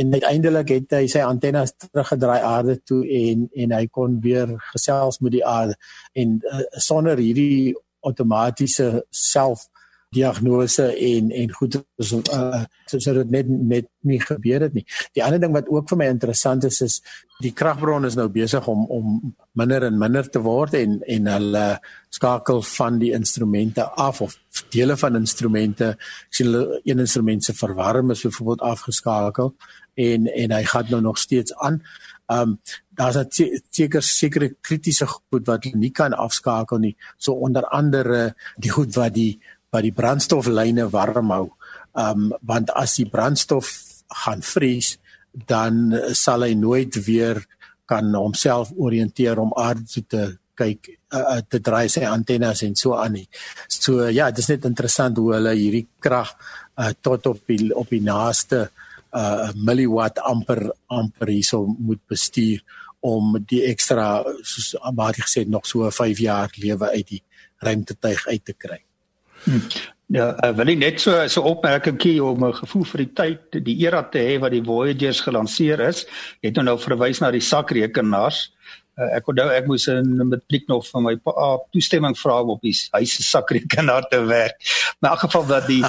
En 0.00 0.12
uiteindelik 0.16 0.74
het 0.76 0.96
hy 0.98 1.04
sy 1.12 1.24
antennes 1.26 1.74
teruggedraai 1.78 2.40
aarde 2.40 2.78
toe 2.88 3.02
en 3.20 3.46
en 3.52 3.76
hy 3.78 3.86
kon 3.92 4.18
weer 4.24 4.56
gesels 4.72 5.20
met 5.20 5.36
die 5.36 5.46
aarde. 5.46 5.78
En 6.16 6.38
uh, 6.40 6.64
sonder 6.88 7.20
hierdie 7.20 7.74
outomatiese 8.02 9.04
self 9.10 9.68
diagnose 10.12 10.84
en 10.92 11.30
en 11.32 11.52
goed 11.56 11.78
so 11.98 12.20
uh, 12.32 12.62
so 12.86 13.14
dit 13.16 13.30
net 13.30 13.48
net 13.48 13.88
nie 14.04 14.20
gebeur 14.20 14.66
het 14.66 14.74
nie. 14.76 14.84
Die 15.16 15.24
ander 15.24 15.40
ding 15.40 15.54
wat 15.56 15.70
ook 15.72 15.88
vir 15.88 16.00
my 16.02 16.08
interessant 16.12 16.66
is 16.68 16.80
is 16.84 16.98
die 17.42 17.54
kragbron 17.56 18.06
is 18.06 18.16
nou 18.18 18.28
besig 18.32 18.66
om 18.68 18.84
om 18.92 19.14
minder 19.58 19.86
en 19.88 19.98
minder 19.98 20.28
te 20.28 20.42
word 20.44 20.76
en 20.78 21.00
en 21.16 21.30
hulle 21.32 21.66
skakel 22.12 22.62
van 22.74 22.98
die 23.00 23.12
instrumente 23.16 23.88
af 23.96 24.20
of 24.20 24.36
dele 24.74 24.96
van 25.00 25.16
instrumente. 25.16 25.94
Ek 26.28 26.40
sien 26.40 26.50
hulle 26.52 26.80
een 26.84 27.04
instrument 27.06 27.44
se 27.44 27.56
verwarm 27.56 28.12
is 28.12 28.24
byvoorbeeld 28.28 28.66
afgeskakel 28.68 29.54
en 29.94 30.28
en 30.28 30.56
hy 30.58 30.62
gaan 30.74 30.92
nou 30.92 31.02
nog 31.08 31.18
steeds 31.18 31.56
aan. 31.56 31.80
Ehm 32.26 32.52
um, 32.52 32.58
daar's 32.94 33.16
'n 33.16 33.60
seker 33.70 34.02
sekere 34.02 34.54
kritiese 34.60 35.06
goed 35.06 35.46
wat 35.46 35.64
hulle 35.64 35.78
nie 35.78 35.90
kan 35.90 36.12
afskakel 36.12 36.78
nie. 36.78 36.96
So 37.16 37.32
onder 37.32 37.64
andere 37.64 38.34
die 38.56 38.70
goed 38.70 38.94
wat 38.94 39.14
die 39.14 39.40
wat 39.72 39.86
die 39.86 39.94
brandstoflyne 39.96 40.88
warm 40.92 41.32
hou. 41.32 41.46
Um 41.96 42.30
want 42.40 42.72
as 42.76 42.98
die 43.00 43.08
brandstof 43.08 43.70
gaan 44.24 44.44
vries, 44.44 44.98
dan 45.32 45.90
sal 46.12 46.44
hy 46.44 46.52
nooit 46.58 46.96
weer 47.06 47.40
kan 47.88 48.12
homself 48.14 48.72
orienteer 48.76 49.40
om 49.40 49.52
aarde 49.56 49.88
toe 49.88 50.04
te 50.08 50.22
kyk 50.58 50.90
uh, 51.16 51.40
te 51.48 51.60
draai 51.64 51.88
sy 51.92 52.04
antennes 52.08 52.62
en 52.66 52.76
so 52.78 52.96
aan 52.98 53.16
nie. 53.16 53.26
So 53.68 54.06
ja, 54.08 54.28
dit 54.30 54.42
is 54.44 54.50
net 54.52 54.68
interessant 54.68 55.18
hoe 55.20 55.32
hulle 55.36 55.54
hierdie 55.56 55.86
krag 56.02 56.34
uh, 56.76 56.92
tot 57.00 57.26
op 57.32 57.42
die 57.48 57.72
op 57.72 57.92
die 57.92 58.04
naaste 58.04 58.68
uh 59.12 59.50
milliwatt 59.68 60.22
amper 60.24 60.70
amper 60.88 61.28
hierso 61.28 61.66
moet 61.68 62.00
bestuur 62.08 62.62
om 63.04 63.34
die 63.44 63.60
ekstra 63.68 64.22
soos 64.40 64.70
jy 64.78 65.26
gesê 65.26 65.44
nog 65.44 65.66
so 65.68 65.90
5 65.90 66.22
jaar 66.24 66.54
lewe 66.56 66.88
uit 66.94 67.10
die 67.10 67.22
ruimtetuig 67.60 68.26
uit 68.28 68.44
te 68.44 68.56
kry. 68.56 68.80
Hm. 69.44 69.60
Ja, 70.12 70.26
uh, 70.44 70.50
wil 70.58 70.68
ek 70.68 70.80
net 70.80 70.98
so 71.00 71.14
so 71.32 71.40
opmerking 71.48 71.96
gee 72.00 72.20
om 72.20 72.44
'n 72.44 72.52
gevoel 72.52 72.84
vir 72.84 73.00
die 73.00 73.12
tyd, 73.16 73.64
die 73.64 73.78
era 73.80 74.02
te 74.02 74.18
hê 74.20 74.38
wat 74.40 74.52
die 74.52 74.64
Voyagers 74.64 75.20
gelanseer 75.24 75.80
is. 75.80 76.04
Jy 76.42 76.50
het 76.50 76.56
nou 76.56 76.64
nou 76.64 76.78
verwys 76.78 77.20
na 77.20 77.30
die 77.30 77.40
sakrekenaars. 77.40 78.50
Uh, 79.00 79.08
ek 79.16 79.28
onthou 79.32 79.48
ek 79.48 79.66
moes 79.66 79.86
in 79.88 80.28
matriek 80.28 80.66
nog 80.68 80.84
van 80.90 81.06
my 81.06 81.14
pa 81.16 81.56
toestemming 81.72 82.12
vra 82.18 82.42
om 82.42 82.50
op 82.50 82.60
die 82.60 82.74
huis 82.92 83.14
se 83.16 83.22
sakrekenaar 83.24 84.04
te 84.10 84.20
werk. 84.28 84.58
In 85.00 85.08
elk 85.08 85.24
geval 85.24 85.46
dat 85.48 85.66
die 85.66 85.80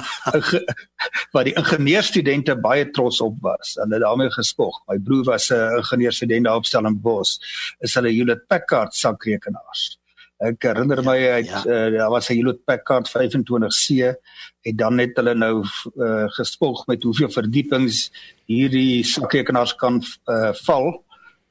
wat 1.34 1.44
die 1.44 1.54
ingenieurstudente 1.60 2.56
baie 2.56 2.88
trots 2.96 3.20
op 3.20 3.36
was. 3.42 3.74
Hulle 3.76 3.98
het 3.98 4.06
daarmee 4.06 4.32
gespog. 4.32 4.80
My 4.88 4.96
broer 4.98 5.24
was 5.24 5.50
'n 5.52 5.82
ingenieurstudent 5.82 6.48
daar 6.48 6.56
op 6.56 6.64
Stellenbosch. 6.64 7.36
Is 7.80 7.94
hulle 7.94 8.08
Hewlett 8.08 8.46
Packard 8.48 8.94
sakrekenaars. 8.94 9.98
Ek 10.42 10.62
herinner 10.66 11.02
my 11.06 11.16
uit 11.38 11.46
ja. 11.46 11.62
uh, 11.62 11.90
daar 11.94 12.10
was 12.10 12.28
'n 12.28 12.34
Hewlett 12.34 12.64
Packard 12.64 13.08
25C 13.08 14.14
en 14.62 14.76
dan 14.76 14.98
het 14.98 15.16
hulle 15.16 15.34
nou 15.34 15.64
uh, 15.96 16.24
gespog 16.26 16.86
met 16.86 17.02
hoeveel 17.02 17.30
verdiepings 17.30 18.10
hierdie 18.46 19.04
sakrekenaars 19.04 19.74
kan 19.74 20.02
uh, 20.26 20.50
val 20.52 21.04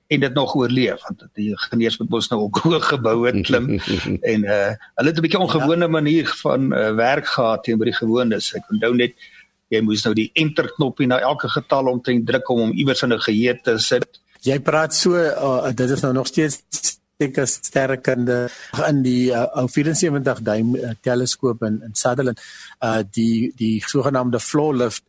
en 0.08 0.20
dit 0.20 0.34
nog 0.34 0.56
oorleef 0.56 1.02
want 1.08 1.24
die 1.34 1.52
genees 1.70 1.98
moet 1.98 2.10
mos 2.10 2.30
nou 2.30 2.42
ook 2.42 2.58
hoog 2.66 2.88
gebou 2.88 3.25
het 3.25 3.40
klim 3.46 3.70
en 4.34 4.44
uh 4.44 4.74
hulle 4.96 5.10
het 5.10 5.18
'n 5.18 5.25
bietjie 5.25 5.40
ongewone 5.40 5.88
ja. 5.88 5.92
manier 5.92 6.28
van 6.42 6.74
uh, 6.74 6.92
werk 6.96 7.28
gehad 7.28 7.63
teenoor 7.63 7.86
die 7.86 8.00
gewoontes. 8.02 8.54
Ek 8.54 8.70
onthou 8.70 8.94
net 8.96 9.13
jy 9.70 9.82
moes 9.82 10.04
nou 10.06 10.13
die 10.13 10.30
enter 10.34 10.68
knoppie 10.75 11.08
na 11.08 11.20
elke 11.20 11.50
getal 11.50 11.88
omtrent 11.88 12.28
druk 12.28 12.50
om 12.50 12.60
hom 12.60 12.72
iewers 12.72 13.02
in 13.02 13.13
'n 13.13 13.20
geheue 13.20 13.60
te 13.63 13.78
sit. 13.78 14.20
Jy 14.42 14.60
praat 14.60 14.94
so 14.94 15.16
uh, 15.16 15.72
dit 15.72 15.90
is 15.90 16.02
nou 16.02 16.13
nog 16.13 16.28
steeds 16.28 16.92
seker 17.24 17.48
sterkende 17.48 18.38
in 18.89 19.01
die 19.06 19.32
uh, 19.32 19.48
ou 19.60 19.68
74 19.68 20.44
duim 20.44 20.75
uh, 20.75 20.94
teleskoop 21.01 21.63
in 21.70 21.82
in 21.88 21.96
Sutherland 21.96 22.39
uh 22.84 23.01
die 23.18 23.53
die 23.58 23.80
sogenaamde 23.88 24.39
floor 24.39 24.75
lift 24.84 25.03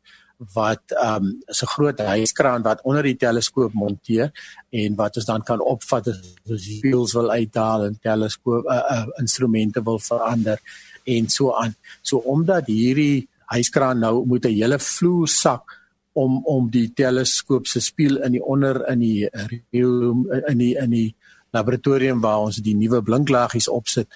wat 0.52 0.82
ehm 0.92 1.24
um, 1.24 1.42
is 1.46 1.62
'n 1.62 1.66
groot 1.66 1.98
hyskraan 1.98 2.62
wat 2.62 2.82
onder 2.82 3.02
die 3.02 3.16
teleskoop 3.16 3.72
monteer 3.72 4.32
en 4.70 4.94
wat 4.94 5.16
ons 5.16 5.24
dan 5.24 5.42
kan 5.42 5.60
opvat 5.60 6.08
as 6.08 6.18
die 6.66 6.80
wheels 6.82 7.12
wil 7.12 7.30
uithaal 7.30 7.84
en 7.84 7.98
teleskoop 8.02 8.64
uh, 8.66 8.82
uh, 8.94 9.06
instrumente 9.18 9.82
wil 9.82 9.98
verander 9.98 10.58
en 11.04 11.28
so 11.28 11.52
aan. 11.52 11.74
So 12.02 12.16
omdat 12.18 12.66
hierdie 12.66 13.28
hyskraan 13.46 13.98
nou 13.98 14.26
moet 14.26 14.44
'n 14.44 14.58
hele 14.60 14.78
vloer 14.78 15.28
sak 15.28 15.64
om 16.12 16.44
om 16.44 16.70
die 16.70 16.92
teleskoop 16.94 17.66
se 17.66 17.80
spieël 17.80 18.22
in 18.22 18.32
die 18.32 18.44
onder 18.44 18.88
in 18.88 18.98
die 18.98 19.30
room 19.70 20.26
in 20.46 20.58
die 20.58 20.74
in 20.76 20.90
die 20.90 21.14
laboratorium 21.54 22.20
waar 22.20 22.46
ons 22.48 22.60
die 22.62 22.76
nuwe 22.78 23.02
blinklaagies 23.02 23.70
opsit 23.72 24.08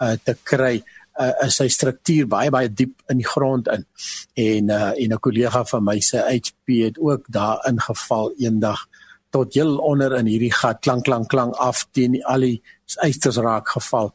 uh, 0.00 0.14
te 0.22 0.36
kry 0.42 0.78
uh, 1.20 1.32
is 1.46 1.58
sy 1.60 1.68
struktuur 1.72 2.28
baie 2.30 2.52
baie 2.54 2.70
diep 2.70 2.94
in 3.12 3.20
die 3.22 3.28
grond 3.28 3.70
in. 3.72 3.86
En 4.46 4.70
uh, 4.74 4.92
en 4.92 5.14
'n 5.14 5.20
kollega 5.20 5.64
van 5.64 5.84
my 5.84 6.00
se 6.00 6.18
HP 6.18 6.82
het 6.82 6.98
ook 6.98 7.24
daar 7.28 7.64
ingeval 7.68 8.32
eendag 8.38 8.86
tot 9.30 9.54
heel 9.54 9.76
onder 9.78 10.14
in 10.16 10.26
hierdie 10.30 10.52
gat 10.52 10.80
klank 10.80 11.04
klank 11.04 11.28
klank 11.28 11.54
af 11.54 11.86
teen 11.90 12.22
al 12.24 12.40
die 12.40 12.62
ysters 13.02 13.36
raak 13.36 13.68
geval. 13.68 14.12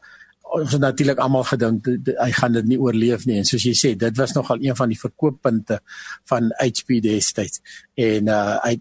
Ons 0.50 0.72
het 0.72 0.80
natuurlik 0.80 1.18
almal 1.18 1.44
gedink 1.44 1.86
hy 2.18 2.30
gaan 2.34 2.52
dit 2.52 2.66
nie 2.66 2.78
oorleef 2.80 3.26
nie 3.26 3.36
en 3.38 3.44
soos 3.44 3.66
jy 3.68 3.74
sê 3.76 3.92
dit 3.96 4.16
was 4.16 4.32
nogal 4.34 4.58
een 4.64 4.76
van 4.76 4.88
die 4.88 4.98
verkooppunte 4.98 5.80
van 6.24 6.50
HP 6.58 6.98
destyds. 7.04 7.60
En 7.94 8.28
uh 8.28 8.56
hy 8.64 8.80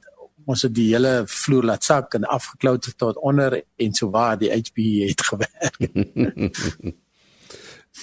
ons 0.50 0.66
het 0.66 0.74
die 0.74 0.88
hele 0.94 1.24
vloer 1.30 1.70
laat 1.72 1.86
sak 1.86 2.18
en 2.18 2.26
afgeklou 2.26 2.78
tot 2.82 3.20
onder 3.22 3.60
en 3.60 3.94
so 3.94 4.10
waar 4.14 4.40
die 4.42 4.52
HP 4.54 4.84
het 5.10 5.28
gewerk. 5.30 5.78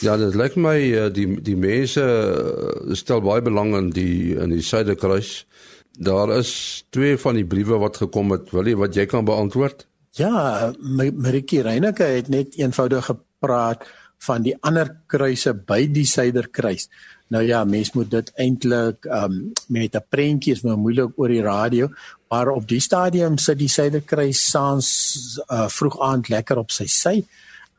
Ja, 0.04 0.16
dit 0.20 0.34
lyk 0.36 0.58
my 0.60 0.74
uh, 0.92 1.06
die 1.08 1.24
die 1.40 1.56
mense 1.56 2.02
uh, 2.04 2.94
stel 2.98 3.22
baie 3.24 3.40
belang 3.40 3.70
in 3.78 3.86
die 3.96 4.34
in 4.36 4.52
die 4.52 4.64
Suiderkruis. 4.64 5.46
Daar 5.96 6.34
is 6.36 6.50
twee 6.92 7.16
van 7.16 7.38
die 7.38 7.46
briewe 7.48 7.78
wat 7.80 7.96
gekom 8.02 8.34
het, 8.34 8.50
wil 8.52 8.68
jy 8.68 8.74
wat 8.76 8.98
jy 8.98 9.06
kan 9.08 9.24
beantwoord? 9.24 9.86
Ja, 10.20 10.72
Marikie 10.80 11.62
Reyneke 11.64 12.04
het 12.12 12.28
net 12.32 12.58
eenvoudig 12.60 13.08
gepraat 13.08 13.86
van 14.26 14.44
die 14.44 14.54
ander 14.64 14.90
kruise 15.08 15.54
by 15.54 15.86
die 15.92 16.04
Suiderkruis. 16.08 16.90
Nou 17.28 17.42
ja, 17.42 17.64
mens 17.64 17.92
moet 17.92 18.10
dit 18.10 18.32
eintlik 18.34 19.04
um, 19.04 19.52
met 19.66 19.94
'n 19.94 20.04
prentjie 20.08 20.52
is 20.52 20.62
maar 20.62 20.78
moeilik 20.78 21.18
oor 21.18 21.28
die 21.28 21.42
radio, 21.42 21.88
maar 22.28 22.48
op 22.48 22.68
die 22.68 22.80
stadium 22.80 23.38
sit 23.38 23.58
die 23.58 23.68
Suiderkruis 23.68 24.50
saans 24.50 24.88
uh, 25.50 25.68
vroeg 25.68 26.00
aand 26.00 26.28
lekker 26.28 26.58
op 26.58 26.70
sy 26.70 26.86
sy. 26.86 27.24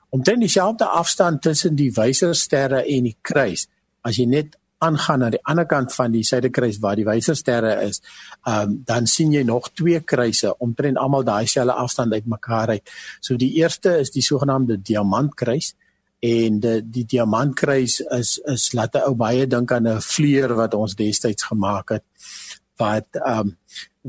omtrent 0.09 0.41
dieselfde 0.41 0.85
afstand 0.85 1.41
tussen 1.41 1.75
die 1.75 1.91
wysersterre 1.91 2.83
en 2.85 3.09
die 3.09 3.17
kruis 3.21 3.67
as 4.07 4.19
jy 4.19 4.27
net 4.29 4.55
aangaan 4.83 5.23
na 5.23 5.31
die 5.33 5.41
ander 5.49 5.65
kant 5.65 5.93
van 5.95 6.13
die 6.13 6.23
suiderkruis 6.27 6.77
waar 6.83 6.99
die 6.99 7.07
wysersterre 7.07 7.73
is 7.87 7.99
um, 8.47 8.77
dan 8.87 9.09
sien 9.09 9.33
jy 9.33 9.41
nog 9.47 9.71
twee 9.73 9.99
kruise 10.05 10.53
omtrent 10.63 11.01
almal 11.01 11.25
daai 11.27 11.49
selfde 11.49 11.73
afstand 11.73 12.13
uitmekaar 12.13 12.77
uit 12.77 12.93
so 13.19 13.39
die 13.41 13.55
eerste 13.57 13.97
is 14.03 14.13
die 14.13 14.23
sogenaamde 14.25 14.77
diamantkruis 14.77 15.73
en 16.19 16.59
die, 16.59 16.81
die 16.81 17.05
diamantkruis 17.05 17.99
is 18.17 18.37
is 18.45 18.73
laat 18.73 18.95
'n 18.95 19.07
ou 19.09 19.15
baie 19.15 19.47
dink 19.47 19.71
aan 19.71 19.87
'n 19.87 20.01
vleuer 20.01 20.55
wat 20.55 20.73
ons 20.73 20.95
destyds 20.95 21.43
gemaak 21.43 21.89
het 21.89 22.03
wat 22.77 23.07
um, 23.25 23.57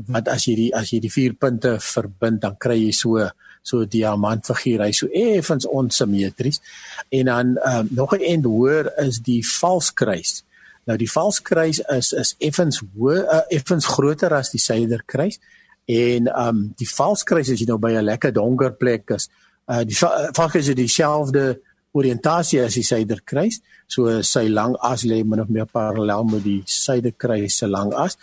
wat 0.07 0.27
as 0.27 0.47
jy 0.47 0.55
die 0.55 0.71
as 0.75 0.91
jy 0.93 0.99
die 0.99 1.11
vier 1.11 1.33
punte 1.33 1.77
verbind 1.79 2.41
dan 2.41 2.55
kry 2.57 2.77
jy 2.77 2.91
so 2.91 3.29
so 3.61 3.81
'n 3.81 3.89
diamantfiguur 3.89 4.81
hy 4.85 4.91
so 4.91 5.07
effens 5.07 5.67
onsimmetries. 5.67 6.61
En 7.09 7.25
dan 7.25 7.57
um, 7.65 7.87
nog 7.91 8.15
'n 8.15 8.21
end 8.21 8.45
hoor 8.45 8.91
is 8.97 9.19
die 9.19 9.43
valskruis. 9.43 10.43
Nou 10.85 10.97
die 10.97 11.11
valskruis 11.11 11.79
is 11.79 12.13
is 12.13 12.35
effens 12.39 12.81
hoë 12.81 13.19
uh, 13.25 13.41
effens 13.49 13.85
groter 13.85 14.33
as 14.33 14.49
die 14.49 14.61
suiderkruis. 14.61 15.39
En 15.85 16.29
um 16.47 16.73
die 16.77 16.89
valskruis 16.89 17.49
as 17.49 17.59
jy 17.59 17.67
nou 17.67 17.77
by 17.77 17.91
'n 17.91 18.05
lekker 18.05 18.33
donker 18.33 18.71
plek 18.71 19.09
is 19.09 19.29
uh, 19.67 19.83
die 19.83 19.97
valskruis 19.97 20.67
is 20.67 20.75
dieselfde 20.75 21.59
oriëntasie 21.97 22.61
as 22.63 22.77
die 22.77 22.85
suiderkruis 22.85 23.61
so 23.87 24.21
sy 24.21 24.47
lang 24.49 24.75
as 24.91 25.05
lê 25.09 25.23
min 25.23 25.41
of 25.43 25.49
meer 25.49 25.65
parallel 25.65 26.27
met 26.29 26.43
die 26.43 26.61
suiderkruis 26.65 27.59
se 27.61 27.67
lang 27.67 27.93
as 27.93 28.17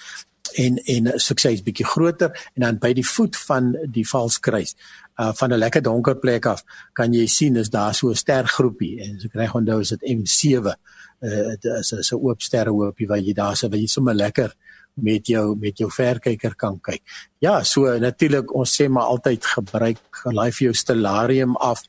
en 0.55 0.79
en 0.95 1.11
sukses 1.21 1.65
bietjie 1.67 1.87
groter 1.87 2.31
en 2.55 2.67
dan 2.67 2.79
by 2.83 2.93
die 2.95 3.07
voet 3.07 3.37
van 3.49 3.75
die 3.93 4.07
valskruis 4.07 4.77
uh 5.21 5.33
van 5.33 5.53
'n 5.53 5.59
lekker 5.59 5.83
donker 5.83 6.17
plek 6.17 6.47
af 6.47 6.63
kan 6.93 7.13
jy 7.13 7.27
sien 7.27 7.57
is 7.57 7.71
daar 7.71 7.95
so 7.95 8.11
'n 8.11 8.15
stergroepie 8.15 9.01
en 9.03 9.17
as 9.17 9.25
ek 9.25 9.35
reg 9.35 9.55
onthou 9.55 9.81
is 9.81 9.89
dit 9.89 10.03
M7 10.19 10.67
uh 10.67 11.57
dit 11.63 11.65
is 11.65 12.13
'n 12.13 12.17
oop 12.17 12.43
sterrehoopie 12.43 13.09
waar 13.09 13.19
jy 13.19 13.33
daar 13.33 13.57
so 13.57 13.69
waar 13.69 13.79
jy 13.79 13.87
sommer 13.87 14.15
lekker 14.15 14.55
met 14.97 15.27
jou 15.27 15.57
met 15.61 15.79
jou 15.79 15.91
verkyker 15.93 16.55
kan 16.57 16.79
kyk. 16.81 17.03
Ja, 17.45 17.63
so 17.65 17.99
natuurlik 17.99 18.55
ons 18.57 18.73
sê 18.81 18.89
maar 18.89 19.11
altyd 19.13 19.45
gebruik 19.45 20.23
laai 20.25 20.51
vir 20.53 20.71
jou 20.71 20.75
stellarium 20.75 21.57
af. 21.57 21.83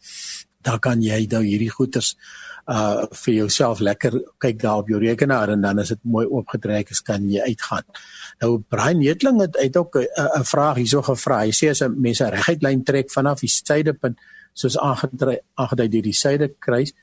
Dan 0.61 0.79
kan 0.79 1.01
jy 1.01 1.25
nou 1.31 1.43
hierdie 1.43 1.71
goeters 1.71 2.15
uh 2.67 3.07
vir 3.15 3.33
jouself 3.33 3.79
lekker 3.79 4.17
kyk 4.43 4.57
daar 4.59 4.81
op 4.81 4.89
jou 4.91 4.99
rekenaar 4.99 5.53
en 5.53 5.61
dan 5.61 5.79
as 5.79 5.93
dit 5.93 5.99
mooi 6.03 6.25
oopgetrek 6.27 6.91
is 6.91 6.99
kan 7.01 7.29
jy 7.31 7.39
uitgaan. 7.39 7.85
Nou 8.43 8.57
Brian 8.59 8.99
Netling 8.99 9.39
het 9.41 9.57
uit 9.57 9.77
ook 9.77 9.95
'n 9.95 10.43
vraag 10.43 10.75
hierso 10.75 11.01
gevra. 11.01 11.45
Hy 11.45 11.51
sê 11.51 11.69
as 11.69 11.81
'n 11.81 12.01
mens 12.01 12.19
'n 12.19 12.31
reguit 12.31 12.61
lyn 12.61 12.83
trek 12.83 13.11
vanaf 13.11 13.39
die 13.39 13.49
suidepunt 13.49 14.17
soos 14.53 14.77
aangedui 14.77 15.39
aangedui 15.55 15.87
deur 15.87 16.01
die 16.01 16.13
suidekruis 16.13 16.93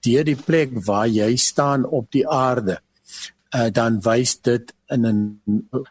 deur 0.00 0.24
die 0.24 0.36
plek 0.36 0.70
waar 0.86 1.06
jy 1.06 1.36
staan 1.36 1.84
op 1.84 2.10
die 2.10 2.28
aarde 2.28 2.80
uh 3.56 3.68
dan 3.70 4.00
wys 4.00 4.40
dit 4.40 4.72
in 4.94 5.06
'n 5.06 5.18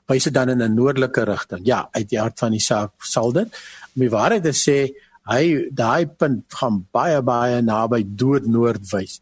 wys 0.07 0.23
dit 0.23 0.33
dan 0.33 0.49
in 0.49 0.61
'n 0.61 0.73
noordelike 0.73 1.23
rigting. 1.23 1.61
Ja, 1.65 1.87
uit 1.91 2.09
die 2.09 2.19
hart 2.19 2.39
van 2.39 2.51
die 2.51 2.59
saak 2.59 2.91
sal 2.97 3.31
dit. 3.31 3.47
Om 3.95 3.99
die 4.01 4.09
waarheid 4.09 4.43
te 4.43 4.53
sê, 4.53 4.93
hy 5.29 5.69
daai 5.71 6.05
punt 6.05 6.45
gaan 6.57 6.81
baie 6.93 7.21
baie 7.21 7.61
naby 7.61 8.03
doodnoord 8.05 8.87
wys. 8.93 9.19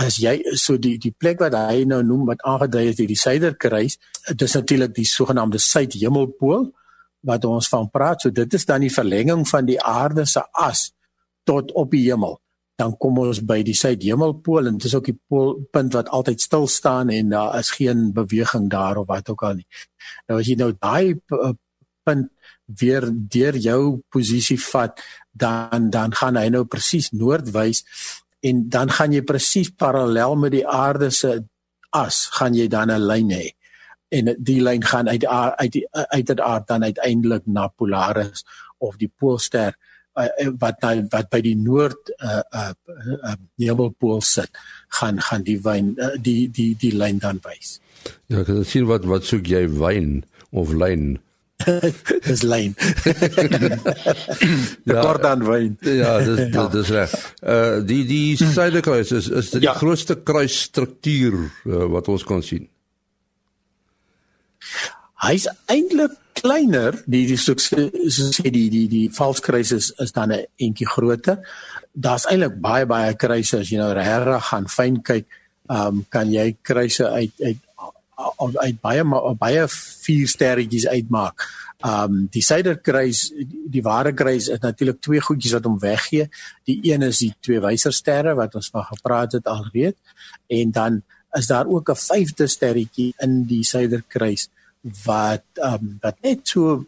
As 0.00 0.18
jy 0.18 0.40
so 0.58 0.76
die 0.76 0.96
die 0.98 1.12
plek 1.12 1.40
wat 1.40 1.54
hy 1.54 1.84
nou 1.86 2.02
noem 2.02 2.26
wat 2.32 2.42
aangedui 2.42 2.88
is 2.90 2.96
die 2.98 3.18
suiderkruis 3.18 3.98
dit 4.28 4.42
is 4.42 4.54
natuurlik 4.56 4.94
die 4.96 5.06
sogenaamde 5.08 5.60
suidhemelpool 5.60 6.70
wat 7.24 7.44
ons 7.48 7.68
van 7.72 7.88
praat. 7.90 8.24
So 8.24 8.32
dit 8.32 8.54
is 8.54 8.64
dan 8.68 8.84
die 8.84 8.92
verlenging 8.92 9.44
van 9.48 9.68
die 9.68 9.80
aarde 9.80 10.26
se 10.26 10.42
as 10.52 10.90
tot 11.48 11.72
op 11.72 11.92
die 11.92 12.04
hemel. 12.06 12.38
Dan 12.80 12.96
kom 12.98 13.20
ons 13.22 13.40
by 13.46 13.60
die 13.62 13.76
suidhemelpool 13.76 14.68
en 14.68 14.78
dit 14.78 14.88
is 14.88 14.96
ook 14.96 15.10
die 15.12 15.18
pool 15.28 15.54
punt 15.72 15.94
wat 15.94 16.10
altyd 16.12 16.42
stil 16.42 16.66
staan 16.68 17.12
en 17.14 17.32
daar 17.32 17.58
is 17.60 17.70
geen 17.76 18.08
beweging 18.16 18.70
daar 18.72 18.98
of 19.02 19.08
wat 19.08 19.28
ook 19.30 19.44
al 19.46 19.60
nie. 19.60 19.68
Nou 20.28 20.40
as 20.40 20.48
jy 20.48 20.56
nou 20.60 20.72
daai 20.72 21.20
punt 22.04 22.32
weer 22.80 23.04
deur 23.12 23.56
jou 23.60 24.00
posisie 24.12 24.58
vat, 24.70 25.00
dan 25.34 25.90
dan 25.90 26.14
gaan 26.14 26.38
hy 26.38 26.48
nou 26.54 26.64
presies 26.64 27.10
noordwys 27.12 27.82
en 28.44 28.68
dan 28.70 28.92
gaan 28.92 29.12
jy 29.12 29.24
presies 29.26 29.70
parallel 29.70 30.36
met 30.38 30.54
die 30.54 30.66
aarde 30.66 31.10
se 31.10 31.42
as 31.94 32.26
gaan 32.38 32.54
jy 32.54 32.68
dan 32.68 32.90
'n 32.90 33.06
lyn 33.10 33.30
hê 33.30 33.46
en 34.14 34.34
die 34.38 34.60
lyn 34.62 34.82
gaan 34.82 35.08
uit 35.08 35.26
uit 35.26 35.72
die 35.72 35.86
uiteraard 35.90 36.68
dan 36.68 36.84
uiteindelik 36.84 37.46
na 37.46 37.66
Polaris 37.68 38.44
of 38.78 38.96
die 39.00 39.10
Poolster 39.10 39.74
uh, 40.14 40.28
wat 40.60 40.82
nou 40.84 40.94
wat 41.12 41.30
by 41.32 41.40
die 41.44 41.56
noord 41.58 42.12
uh 42.18 42.42
uh, 42.54 42.72
uh 43.30 43.36
nebelpool 43.62 44.22
sit 44.24 44.50
gaan 45.00 45.20
gaan 45.28 45.46
die 45.46 45.58
wyn 45.62 45.94
uh, 45.98 46.14
die 46.20 46.46
die 46.50 46.74
die 46.78 46.94
lyn 46.94 47.20
dan 47.22 47.40
wys. 47.46 47.78
Ja, 48.28 48.44
ek 48.44 48.68
sien 48.68 48.88
wat 48.90 49.06
wat 49.08 49.26
soek 49.26 49.48
jy 49.50 49.66
wyn 49.80 50.22
of 50.52 50.74
lyn? 50.74 51.16
dis 52.28 52.42
lyn. 52.42 52.74
ja, 54.90 55.00
kort 55.00 55.22
dan 55.22 55.44
wyn. 55.46 55.76
ja, 55.80 56.18
dis 56.18 56.54
ja. 56.54 56.66
dis 56.72 56.88
reg. 56.92 57.14
Uh 57.40 57.78
die 57.86 58.02
die 58.08 58.36
suiderkruis 58.36 59.12
is 59.14 59.28
is 59.28 59.50
die 59.54 59.64
ja. 59.68 59.74
grootste 59.78 60.18
kruisstruktuur 60.22 61.38
uh, 61.38 61.84
wat 61.94 62.10
ons 62.12 62.26
kan 62.26 62.42
sien. 62.42 62.68
Hy's 65.24 65.46
eintlik 65.72 66.18
kleiner, 66.34 66.98
die 67.06 67.24
die 67.30 67.38
so 67.40 67.54
sê 67.56 68.50
die 68.50 68.66
die 68.72 68.86
die 68.90 69.06
valskruis 69.14 69.72
is 69.72 69.92
is 70.02 70.12
dan 70.12 70.32
'n 70.32 70.44
entjie 70.58 70.88
groter. 70.88 71.38
Daar's 71.92 72.26
eintlik 72.26 72.60
baie 72.60 72.86
baie 72.86 73.14
kruise 73.14 73.58
as 73.58 73.70
jy 73.70 73.78
nou 73.78 73.92
regtig 73.94 74.44
gaan 74.50 74.66
fyn 74.68 75.02
kyk, 75.02 75.26
ehm 75.70 75.86
um, 75.86 76.04
kan 76.08 76.32
jy 76.32 76.56
kruise 76.62 77.06
uit 77.08 77.32
uit 77.40 77.60
uit 78.16 78.80
baie 78.80 79.04
baie 79.38 79.66
vier 79.68 80.28
sterretjies 80.28 80.86
uitmaak. 80.86 81.46
Um 81.84 82.24
die 82.32 82.42
suiderkruis 82.42 83.26
die 83.70 83.82
ware 83.84 84.14
kruis 84.16 84.48
is 84.48 84.62
natuurlik 84.62 85.00
twee 85.04 85.20
goedjies 85.20 85.56
wat 85.58 85.66
hom 85.68 85.78
weggee. 85.82 86.28
Die 86.68 86.78
een 86.90 87.02
is 87.02 87.20
die 87.24 87.32
twee 87.40 87.60
wysersterre 87.60 88.34
wat 88.38 88.54
ons 88.54 88.70
van 88.72 88.86
gepraat 88.88 89.38
het 89.38 89.50
alreeds 89.50 89.98
en 90.48 90.70
dan 90.70 91.02
is 91.34 91.46
daar 91.46 91.66
ook 91.66 91.90
'n 91.90 92.02
vyfde 92.08 92.46
sterretjie 92.46 93.14
in 93.18 93.44
die 93.44 93.64
suiderkruis 93.64 94.48
wat 95.04 95.44
um 95.62 95.98
wat 96.00 96.16
net 96.22 96.48
so 96.48 96.84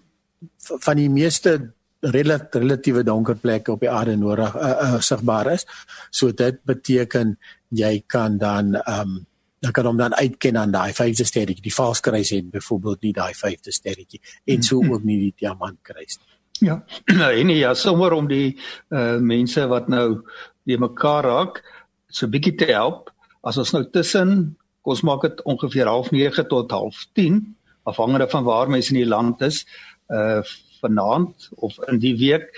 van 0.84 0.96
die 0.96 1.10
meeste 1.10 1.72
relatiewe 2.00 3.02
donker 3.02 3.36
plekke 3.36 3.72
op 3.72 3.80
die 3.80 3.90
aarde 3.90 4.16
nodig 4.16 4.54
uh, 4.54 4.74
uh, 4.82 5.00
sigbaar 5.00 5.52
is. 5.52 5.66
So 6.10 6.30
dit 6.30 6.60
beteken 6.64 7.38
jy 7.68 8.04
kan 8.06 8.38
dan 8.38 8.76
um 8.86 9.26
dan 9.66 9.74
kan 9.74 9.88
hom 9.88 9.98
dan 9.98 10.14
uitken 10.14 10.57
aan 10.57 10.74
daai 10.74 10.92
vyfde 10.94 11.26
sterretjie. 11.26 11.64
Die 11.64 11.74
valskruis 11.74 12.31
het 12.35 12.50
byvoorbeeld 12.55 13.02
nie 13.02 13.12
daai 13.16 13.35
vyfde 13.35 13.74
sterretjie 13.74 14.22
en 14.44 14.62
so 14.62 14.83
ook 14.83 15.05
nie 15.05 15.18
die 15.24 15.33
diamantkruis 15.42 16.18
nie. 16.20 16.35
Ja. 16.68 16.81
Nou 17.20 17.33
en 17.40 17.50
ja, 17.55 17.74
sommer 17.74 18.14
om 18.16 18.29
die 18.31 18.57
uh 18.94 19.18
mense 19.18 19.66
wat 19.70 19.90
nou 19.92 20.22
die 20.66 20.79
mekaar 20.79 21.26
raak 21.26 21.61
so 22.09 22.31
bietjie 22.31 22.55
te 22.62 22.70
help. 22.70 23.11
As 23.42 23.59
ons 23.59 23.74
nou 23.74 23.85
tussen 23.90 24.57
ons 24.87 25.02
maak 25.02 25.26
dit 25.26 25.42
ongeveer 25.42 25.90
09:30 25.90 26.48
tot 26.52 26.72
10:30 26.72 27.42
afhangende 27.87 28.29
van 28.31 28.44
waar 28.44 28.70
mense 28.70 28.94
in 28.94 29.02
die 29.02 29.11
land 29.11 29.42
is 29.42 29.64
uh 30.11 30.42
vanaand 30.81 31.48
of 31.64 31.79
in 31.88 31.98
die 31.98 32.14
week 32.20 32.50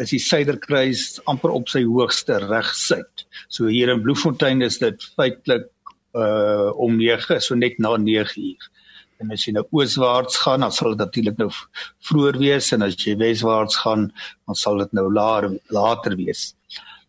is 0.00 0.12
die 0.12 0.20
suiderkruis 0.22 1.18
amper 1.28 1.52
op 1.52 1.68
sy 1.68 1.82
hoogste 1.84 2.38
reg 2.46 2.68
suid. 2.74 3.26
So 3.48 3.66
hier 3.66 3.90
in 3.92 4.00
Bloemfontein 4.04 4.62
is 4.62 4.78
dit 4.78 5.02
feitelik 5.18 5.66
uh 6.16 6.70
om 6.82 6.96
9 6.96 7.40
so 7.40 7.54
net 7.54 7.78
na 7.78 7.96
9 7.96 8.42
uur. 8.42 8.70
En 9.22 9.32
as 9.32 9.46
jy 9.46 9.54
nou 9.56 9.64
ooswaarts 9.72 10.36
gaan, 10.44 10.60
dan 10.60 10.72
sal 10.72 10.92
dit 10.92 11.00
natuurlik 11.04 11.38
nou 11.40 11.48
vroeër 12.08 12.38
wees 12.42 12.72
en 12.76 12.84
as 12.84 12.96
jy 13.00 13.16
weswaarts 13.20 13.78
gaan, 13.84 14.10
dan 14.46 14.58
sal 14.58 14.82
dit 14.82 14.92
nou 14.98 15.06
later 15.12 15.56
later 15.72 16.16
wees. 16.16 16.50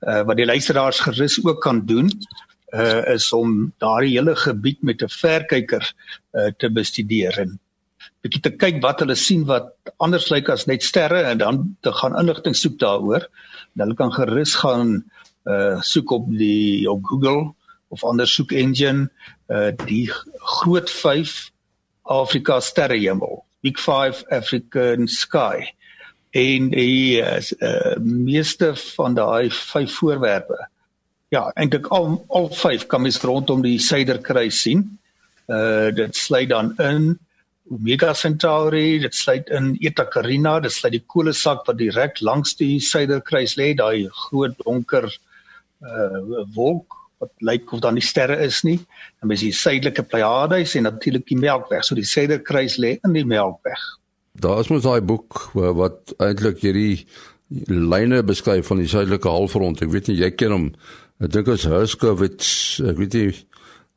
Uh 0.08 0.24
wat 0.28 0.40
die 0.40 0.48
luisteraars 0.48 1.02
gerus 1.08 1.40
ook 1.44 1.62
kan 1.66 1.84
doen, 1.86 2.12
uh 2.74 3.04
is 3.14 3.32
om 3.34 3.74
daardie 3.84 4.16
hele 4.16 4.36
gebied 4.36 4.84
met 4.84 5.04
'n 5.04 5.10
verkyker 5.10 5.84
uh 6.34 6.52
te 6.58 6.70
bestudeer 6.70 7.40
en 7.40 7.60
bietjie 8.24 8.42
te 8.42 8.56
kyk 8.56 8.82
wat 8.84 9.00
hulle 9.04 9.16
sien 9.16 9.46
wat 9.46 9.74
anders 10.04 10.30
lyk 10.32 10.50
as 10.50 10.66
net 10.68 10.84
sterre 10.84 11.22
en 11.32 11.38
dan 11.38 11.78
te 11.82 11.92
gaan 11.92 12.18
inligting 12.20 12.56
soek 12.56 12.80
daaroor. 12.80 13.28
En 13.76 13.84
hulle 13.84 13.96
kan 13.96 14.12
gerus 14.12 14.56
gaan 14.56 15.04
uh 15.46 15.82
soek 15.82 16.12
op 16.12 16.32
die 16.32 16.88
op 16.92 17.04
Google 17.04 17.54
of 17.90 18.04
ander 18.04 18.28
soek 18.28 18.52
engine 18.52 19.10
uh 19.48 19.72
die 19.86 20.08
groot 20.60 20.90
5 20.90 21.52
Afrika 22.04 22.60
sterrehemel 22.60 23.44
Big 23.62 23.80
5 23.80 24.24
African 24.32 25.08
Sky. 25.08 25.74
En 26.32 26.70
die 26.70 27.22
uh, 27.22 27.96
meeste 28.00 28.76
van 28.76 29.16
daai 29.18 29.50
vyf 29.50 29.94
voorwerpe 30.00 30.68
ja 31.34 31.48
eintlik 31.60 31.88
al 31.92 32.14
al 32.28 32.50
vyf 32.56 32.86
kan 32.88 33.04
mens 33.04 33.20
rondom 33.24 33.64
die 33.66 33.80
suiderkruis 33.84 34.62
sien. 34.68 34.86
Uh 35.48 35.90
dit 35.96 36.16
sluit 36.16 36.50
dan 36.50 36.74
in 36.84 37.16
Omega 37.72 38.14
Centauri 38.14 39.00
dit 39.00 39.16
sluit 39.16 39.50
in 39.50 39.74
Eta 39.82 40.06
Carina 40.08 40.60
dit 40.60 40.72
sluit 40.72 40.96
die 40.96 41.04
kolesak 41.08 41.66
wat 41.68 41.80
direk 41.80 42.22
langs 42.22 42.56
die 42.60 42.80
suiderkruis 42.80 43.58
lê 43.60 43.74
daai 43.76 44.08
groot 44.28 44.56
donker 44.64 45.10
uh 45.84 46.46
wolk 46.56 46.96
wat 47.22 47.32
lyk 47.46 47.72
of 47.74 47.82
daar 47.84 47.96
nie 47.96 48.06
sterre 48.06 48.38
is 48.46 48.62
nie. 48.64 48.78
Dan 49.22 49.34
is 49.34 49.46
die 49.46 49.54
suidelike 49.56 50.04
Pleiades 50.04 50.76
en 50.78 50.88
natuurlik 50.88 51.26
die 51.30 51.40
Melkweg. 51.40 51.86
So 51.86 51.98
die 51.98 52.06
suiderkruis 52.06 52.78
lê 52.82 52.98
in 53.04 53.16
die 53.18 53.26
Melkweg. 53.26 53.82
Daar 54.38 54.62
is 54.62 54.70
mos 54.70 54.86
daai 54.86 55.02
boek 55.02 55.48
wat 55.54 56.14
eintlik 56.22 56.62
hierdie 56.62 57.08
lyne 57.72 58.22
beskryf 58.28 58.68
van 58.70 58.82
die 58.84 58.90
suidelike 58.92 59.30
halfrond. 59.32 59.82
Ek 59.82 59.94
weet 59.94 60.12
nie 60.12 60.20
jy 60.20 60.32
ken 60.36 60.54
hom. 60.54 60.72
Ek 61.24 61.32
dink 61.34 61.48
as 61.50 61.66
Herskowitz, 61.66 62.50
ek 62.86 63.00
weet 63.00 63.18
nie 63.18 63.30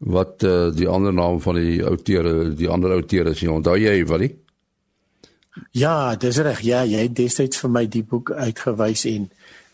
wat 0.00 0.46
uh, 0.48 0.70
die 0.72 0.88
ander 0.88 1.12
naam 1.12 1.42
van 1.44 1.58
die 1.60 1.82
outeure, 1.84 2.54
die 2.56 2.70
ander 2.72 2.94
outeure 2.96 3.34
is 3.34 3.42
nie. 3.42 3.50
Onthou 3.52 3.76
jy 3.76 3.98
Wally? 4.08 4.30
Ja, 5.76 6.14
dis 6.16 6.38
reg. 6.40 6.62
Ja, 6.64 6.84
jy 6.88 7.04
het 7.04 7.18
destyds 7.18 7.60
vir 7.60 7.72
my 7.74 7.84
die 7.90 8.04
boek 8.06 8.32
uitgewys 8.32 9.04
en 9.10 9.28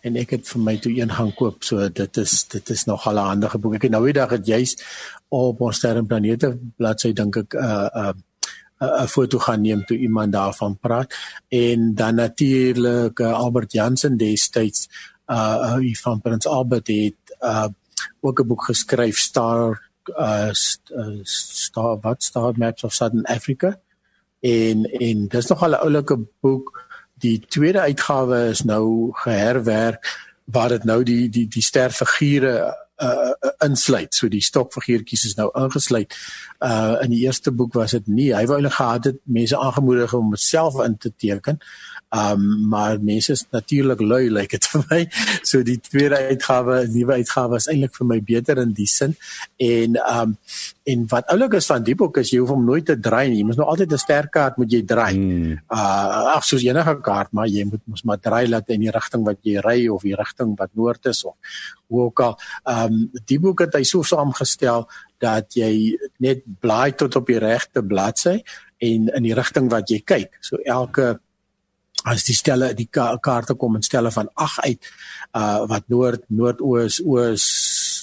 en 0.07 0.19
ek 0.21 0.37
het 0.37 0.47
vir 0.53 0.63
my 0.63 0.77
toe 0.83 0.93
een 0.95 1.13
gaan 1.13 1.33
koop. 1.35 1.65
So 1.67 1.89
dit 1.89 2.23
is 2.23 2.45
dit 2.53 2.71
is 2.75 2.85
nog 2.87 3.07
al 3.07 3.19
'n 3.19 3.31
handige 3.33 3.59
boek. 3.59 3.75
Ek 3.75 3.83
het 3.83 3.91
nou 3.91 4.05
die 4.05 4.13
dag 4.13 4.31
het 4.31 4.47
juis 4.47 4.77
op 5.29 5.61
ons 5.61 5.77
sterrenplanete 5.77 6.59
bladsy 6.77 7.13
dink 7.13 7.37
ek 7.37 7.55
'n 7.55 7.59
uh, 7.59 7.89
'n 7.95 8.23
uh, 8.81 9.03
'n 9.03 9.09
foto 9.09 9.39
gaan 9.39 9.63
neem 9.63 9.85
toe 9.85 9.97
iemand 9.97 10.33
daarvan 10.33 10.79
praat 10.79 11.15
en 11.49 11.95
dan 11.95 12.15
natuurlik 12.15 13.19
uh, 13.19 13.33
Albert 13.33 13.73
Jansen 13.73 14.17
destyds 14.17 14.89
uh 15.27 15.79
van 16.03 16.21
Prins 16.21 16.47
Albert 16.47 16.87
het 16.87 17.37
uh 17.41 17.69
ook 18.21 18.41
'n 18.41 18.47
boek 18.47 18.65
geskryf 18.65 19.19
Star 19.19 19.91
uh 20.19 20.51
Star 21.23 21.99
wat 22.01 22.23
Star 22.23 22.53
Maps 22.57 22.85
of 22.85 22.93
Southern 22.93 23.25
Africa 23.25 23.81
en 24.41 24.85
en 24.85 25.29
dis 25.29 25.47
nog 25.47 25.63
al 25.63 25.71
'n 25.71 25.83
oulike 25.83 26.19
boek 26.41 26.86
die 27.23 27.39
tweede 27.49 27.81
uitgawe 27.81 28.49
is 28.49 28.63
nou 28.63 29.11
geherwerk 29.13 30.07
waar 30.45 30.69
dit 30.69 30.85
nou 30.85 31.03
die 31.03 31.29
die 31.29 31.47
die 31.49 31.63
sterfigure 31.63 32.86
uh, 33.03 33.33
uh 33.33 33.55
insluit. 33.65 34.15
So 34.15 34.29
die 34.33 34.43
stokfiguurtjies 34.45 35.27
is 35.31 35.37
nou 35.39 35.51
ingesluit. 35.59 36.15
Uh 36.65 36.97
in 37.05 37.13
die 37.13 37.25
eerste 37.25 37.53
boek 37.53 37.75
was 37.77 37.97
dit 37.97 38.09
nie. 38.09 38.31
Hy 38.35 38.47
wou 38.49 38.61
hulle 38.61 38.73
gehad 38.73 39.11
het 39.11 39.21
mense 39.25 39.59
aangemoedig 39.59 40.15
om 40.17 40.35
self 40.41 40.81
in 40.85 40.97
te 40.99 41.13
teken. 41.17 41.61
Um 42.15 42.69
maar 42.71 43.01
mense 43.03 43.33
is 43.33 43.45
natuurlik 43.51 44.01
lui 44.01 44.31
lyk 44.37 44.53
like 44.53 44.59
dit 44.59 44.69
vir 44.73 44.85
my. 44.91 45.01
So 45.43 45.63
die 45.67 45.79
tweede 45.81 46.21
uitgawe, 46.31 46.85
die 46.87 47.03
nuwe 47.03 47.21
uitgawe 47.21 47.61
is 47.61 47.69
eintlik 47.73 47.97
vir 47.99 48.11
my 48.13 48.21
beter 48.23 48.63
in 48.63 48.73
die 48.77 48.89
sin. 48.91 49.17
En 49.57 50.01
um 50.05 50.37
en 50.87 51.07
wat 51.11 51.33
oulik 51.35 51.57
is 51.59 51.67
van 51.67 51.83
die 51.83 51.97
boek 51.99 52.21
is 52.23 52.31
jy 52.31 52.39
hoef 52.39 52.53
hom 52.55 52.65
nooit 52.65 52.87
te 52.87 52.95
draai 52.95 53.29
nie. 53.29 53.41
Jy 53.41 53.49
moet 53.49 53.61
nou 53.61 53.67
altyd 53.67 53.93
'n 53.93 53.99
sterkaart 53.99 54.57
moet 54.57 54.73
jy 54.73 54.83
draai. 54.87 55.15
Hmm. 55.15 55.57
Uh 55.69 56.37
ag 56.37 56.45
soos 56.45 56.63
enige 56.63 56.97
kaart, 57.03 57.33
maar 57.33 57.49
jy 57.49 57.65
moet 57.65 57.83
mos 57.87 58.05
maar 58.05 58.21
draai 58.23 58.47
laat 58.49 58.71
in 58.71 58.81
die 58.81 58.91
rigting 58.95 59.25
wat 59.25 59.39
jy 59.43 59.61
ry 59.61 59.89
of 59.89 60.03
die 60.03 60.15
rigting 60.15 60.57
wat 60.59 60.71
noord 60.75 61.07
is 61.07 61.25
of 61.25 61.35
hoe 61.87 62.03
ook 62.09 62.21
al. 62.21 62.39
Um 62.65 63.11
die 63.25 63.41
boek 63.41 63.67
het 63.67 63.77
hy 63.79 63.85
so 63.87 64.07
saamgestel 64.07 64.89
dat 65.23 65.55
jy 65.57 65.97
net 66.23 66.43
blaai 66.61 66.93
tot 66.99 67.17
op 67.17 67.29
die 67.31 67.41
regte 67.43 67.85
bladsy 67.85 68.41
en 68.85 69.09
in 69.09 69.25
die 69.25 69.37
rigting 69.37 69.71
wat 69.73 69.91
jy 69.91 70.03
kyk. 70.05 70.37
So 70.45 70.61
elke 70.65 71.17
as 72.07 72.27
die 72.27 72.37
stelle 72.37 72.71
die 72.77 72.89
ka 72.93 73.09
kaarte 73.23 73.57
kom 73.59 73.79
in 73.79 73.85
stelle 73.87 74.13
van 74.15 74.29
8 74.35 74.65
uit 74.67 74.89
uh 75.41 75.67
wat 75.71 75.89
noord 75.93 76.27
noordoos 76.29 77.01
oos 77.03 77.47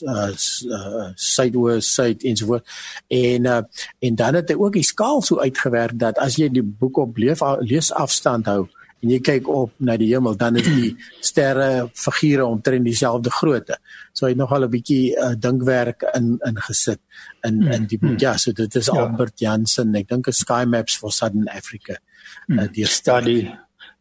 uh, 0.03 0.29
uh 0.33 1.07
suidoos 1.15 1.93
suid 1.93 2.25
ensovoort 2.27 2.67
en 3.07 3.45
uh 3.45 3.61
en 3.99 4.15
dan 4.19 4.39
het 4.39 4.51
hy 4.51 4.57
ook 4.59 4.79
die 4.79 4.87
skaal 4.87 5.21
so 5.21 5.39
uitgewerk 5.39 5.95
dat 5.99 6.19
as 6.19 6.39
jy 6.41 6.49
die 6.49 6.65
boek 6.65 6.97
op 6.97 7.17
leef, 7.17 7.45
lees 7.61 7.93
afstand 7.93 8.49
hou 8.51 8.67
en 9.03 9.11
jy 9.11 9.19
kyk 9.19 9.49
op 9.51 9.73
na 9.83 9.97
die 9.99 10.09
hemel, 10.13 10.37
dan 10.39 10.55
is 10.61 10.67
die 10.67 10.93
sterre 11.21 11.89
figure 11.91 12.45
omtrent 12.47 12.87
dieselfde 12.87 13.33
grootte. 13.35 13.77
So 14.15 14.25
hy 14.25 14.33
het 14.33 14.39
nogal 14.39 14.65
'n 14.65 14.71
bietjie 14.71 15.15
uh, 15.17 15.33
dinkwerk 15.35 16.07
in 16.15 16.39
ingesit 16.47 17.01
in 17.43 17.61
in, 17.63 17.73
in 17.73 17.85
die 17.87 17.99
hmm. 17.99 18.15
ja, 18.17 18.37
so 18.37 18.51
dit 18.51 18.75
is 18.75 18.87
ja. 18.87 19.01
Albert 19.01 19.39
Jansen, 19.39 19.95
ek 19.95 20.07
dink 20.07 20.27
'n 20.27 20.31
sky 20.31 20.63
maps 20.65 20.95
for 20.95 21.11
Southern 21.11 21.47
Africa. 21.47 21.99
Uh, 22.47 22.67
die 22.71 22.85
study 22.85 23.51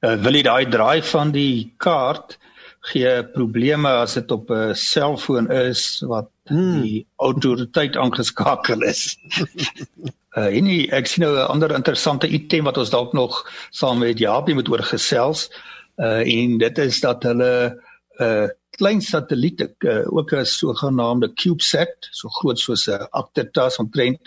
uh, 0.02 0.16
wil 0.22 0.34
jy 0.34 0.42
daai 0.42 0.70
draai 0.70 1.02
van 1.02 1.32
die 1.32 1.74
kaart 1.78 2.38
gee 2.92 3.22
probleme 3.34 3.88
as 4.02 4.14
dit 4.14 4.30
op 4.30 4.50
'n 4.50 4.74
selfoon 4.74 5.50
is 5.50 6.02
wat 6.06 6.30
hmm. 6.46 6.82
die 6.82 7.06
autoriteit 7.16 7.96
aangeskakel 7.96 8.82
is. 8.82 9.16
uh 10.36 10.48
en 10.48 10.68
ek 10.96 11.06
sien 11.06 11.24
nou 11.24 11.34
'n 11.36 11.50
ander 11.52 11.74
interessante 11.74 12.28
item 12.28 12.64
wat 12.64 12.78
ons 12.78 12.90
dalk 12.90 13.12
nog 13.12 13.44
saam 13.70 13.98
met 13.98 14.18
Japie 14.18 14.54
moet 14.54 14.68
oorgesels. 14.68 15.50
Uh 15.96 16.24
en 16.24 16.58
dit 16.58 16.78
is 16.78 17.00
dat 17.00 17.22
hulle 17.22 17.76
'n 18.18 18.22
uh, 18.22 18.48
klein 18.76 19.00
satelliet 19.00 19.60
uh, 19.60 20.06
ook 20.08 20.32
'n 20.32 20.44
sogenaamde 20.44 21.32
CubeSat, 21.34 22.08
so 22.10 22.28
groot 22.28 22.58
soos 22.58 22.88
'n 22.88 23.06
aktertas 23.10 23.76
omtrent 23.78 24.20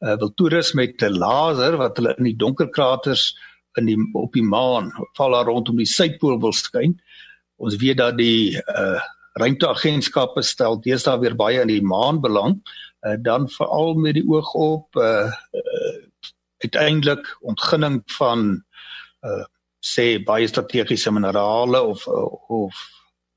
uh, 0.00 0.16
wil 0.16 0.34
toerus 0.34 0.72
met 0.72 1.02
'n 1.02 1.18
laser 1.18 1.76
wat 1.76 1.96
hulle 1.96 2.14
in 2.18 2.24
die 2.24 2.36
donker 2.36 2.68
kraters 2.68 3.36
in 3.76 3.86
die 3.86 3.98
op 4.14 4.32
die 4.32 4.42
maan 4.42 4.92
val 5.16 5.30
daar 5.30 5.46
rondom 5.46 5.76
die 5.76 5.86
suidpool 5.86 6.40
wil 6.40 6.52
skyn. 6.52 7.00
Ons 7.56 7.76
weet 7.76 7.96
dat 7.96 8.16
die 8.16 8.56
uh 8.56 9.00
ruimteagentskappe 9.38 10.42
stel 10.42 10.80
deesdae 10.80 11.20
weer 11.20 11.36
baie 11.36 11.60
in 11.60 11.68
die 11.68 11.82
maan 11.82 12.20
belang, 12.20 12.56
uh, 12.56 12.87
dan 13.22 13.48
veral 13.48 13.94
met 13.94 14.14
die 14.14 14.26
oog 14.26 14.54
op 14.54 14.96
uh, 14.96 15.32
uh 15.52 15.96
uiteindelik 16.58 17.36
ontginning 17.40 18.02
van 18.18 18.64
uh 19.22 19.44
sê 19.78 20.18
baie 20.26 20.46
strategiese 20.50 21.12
minerale 21.14 21.82
of 21.82 22.06
uh, 22.06 22.50
of 22.50 22.74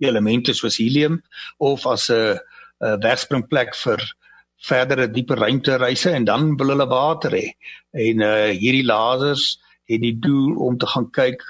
elemente 0.01 0.53
soos 0.53 0.79
helium 0.81 1.21
of 1.57 1.85
as 1.85 2.09
'n 2.09 2.39
'n 2.81 2.99
wegspringplek 2.99 3.75
vir 3.75 4.01
verdere 4.61 5.07
dieper 5.11 5.37
ruimtereise 5.37 6.09
en 6.09 6.23
dan 6.25 6.55
wil 6.57 6.73
hulle 6.73 6.87
water 6.87 7.31
hê. 7.31 7.47
En 7.91 8.21
uh 8.21 8.49
hierdie 8.57 8.85
lasers 8.85 9.59
het 9.85 10.01
die 10.01 10.17
doel 10.19 10.55
om 10.57 10.77
te 10.77 10.87
gaan 10.87 11.09
kyk 11.11 11.43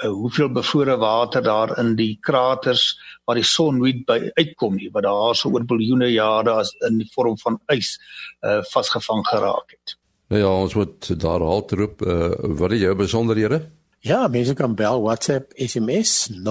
uh, 0.00 0.08
hoeveel 0.10 0.48
bevrore 0.52 0.96
water 0.96 1.42
daar 1.42 1.78
in 1.78 1.94
die 1.96 2.18
kraters 2.20 2.98
waar 3.24 3.36
die 3.38 3.46
son 3.46 3.78
nooit 3.78 4.04
by 4.08 4.30
uitkom 4.34 4.74
nie 4.76 4.90
wat 4.92 5.02
daar 5.06 5.34
so 5.36 5.50
oor 5.52 5.64
biljoene 5.68 6.08
jare 6.12 6.52
as 6.62 6.74
in 6.88 6.98
die 7.02 7.10
vorm 7.14 7.38
van 7.42 7.60
ys 7.74 7.98
uh, 8.42 8.62
vasgevang 8.72 9.26
geraak 9.28 9.70
het. 9.76 9.96
Nou 10.32 10.40
ja, 10.40 10.48
ons 10.48 10.74
moet 10.74 11.20
daar 11.20 11.40
halt 11.44 11.72
roep 11.76 12.02
uh, 12.06 12.32
wat 12.58 12.72
is 12.72 12.80
jou 12.80 12.94
besonderhede? 12.96 13.70
Ja, 14.02 14.28
mense 14.28 14.54
kan 14.54 14.74
bel 14.74 15.02
WhatsApp 15.02 15.52
SMS 15.56 16.30
0724579208. 16.32 16.42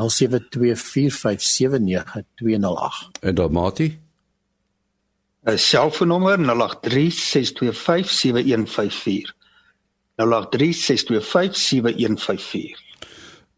0724579208. 0.00 0.04
En 3.20 3.34
dan 3.34 3.52
Mati? 3.52 4.00
'n 5.44 5.58
selfoonnommer 5.58 6.38
0836257154. 6.38 9.38
0836257154. 10.20 10.24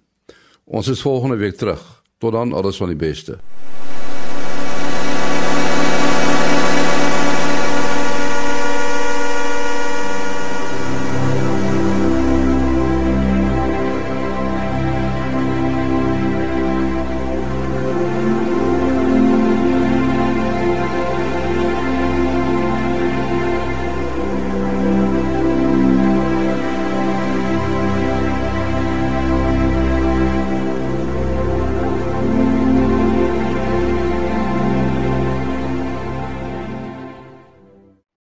Ons 0.64 0.88
is 0.88 1.00
volgende 1.00 1.36
week 1.36 1.56
terug. 1.56 2.02
Tot 2.18 2.32
dan, 2.32 2.52
alles 2.52 2.76
van 2.76 2.88
die 2.88 2.96
beste. 2.96 3.38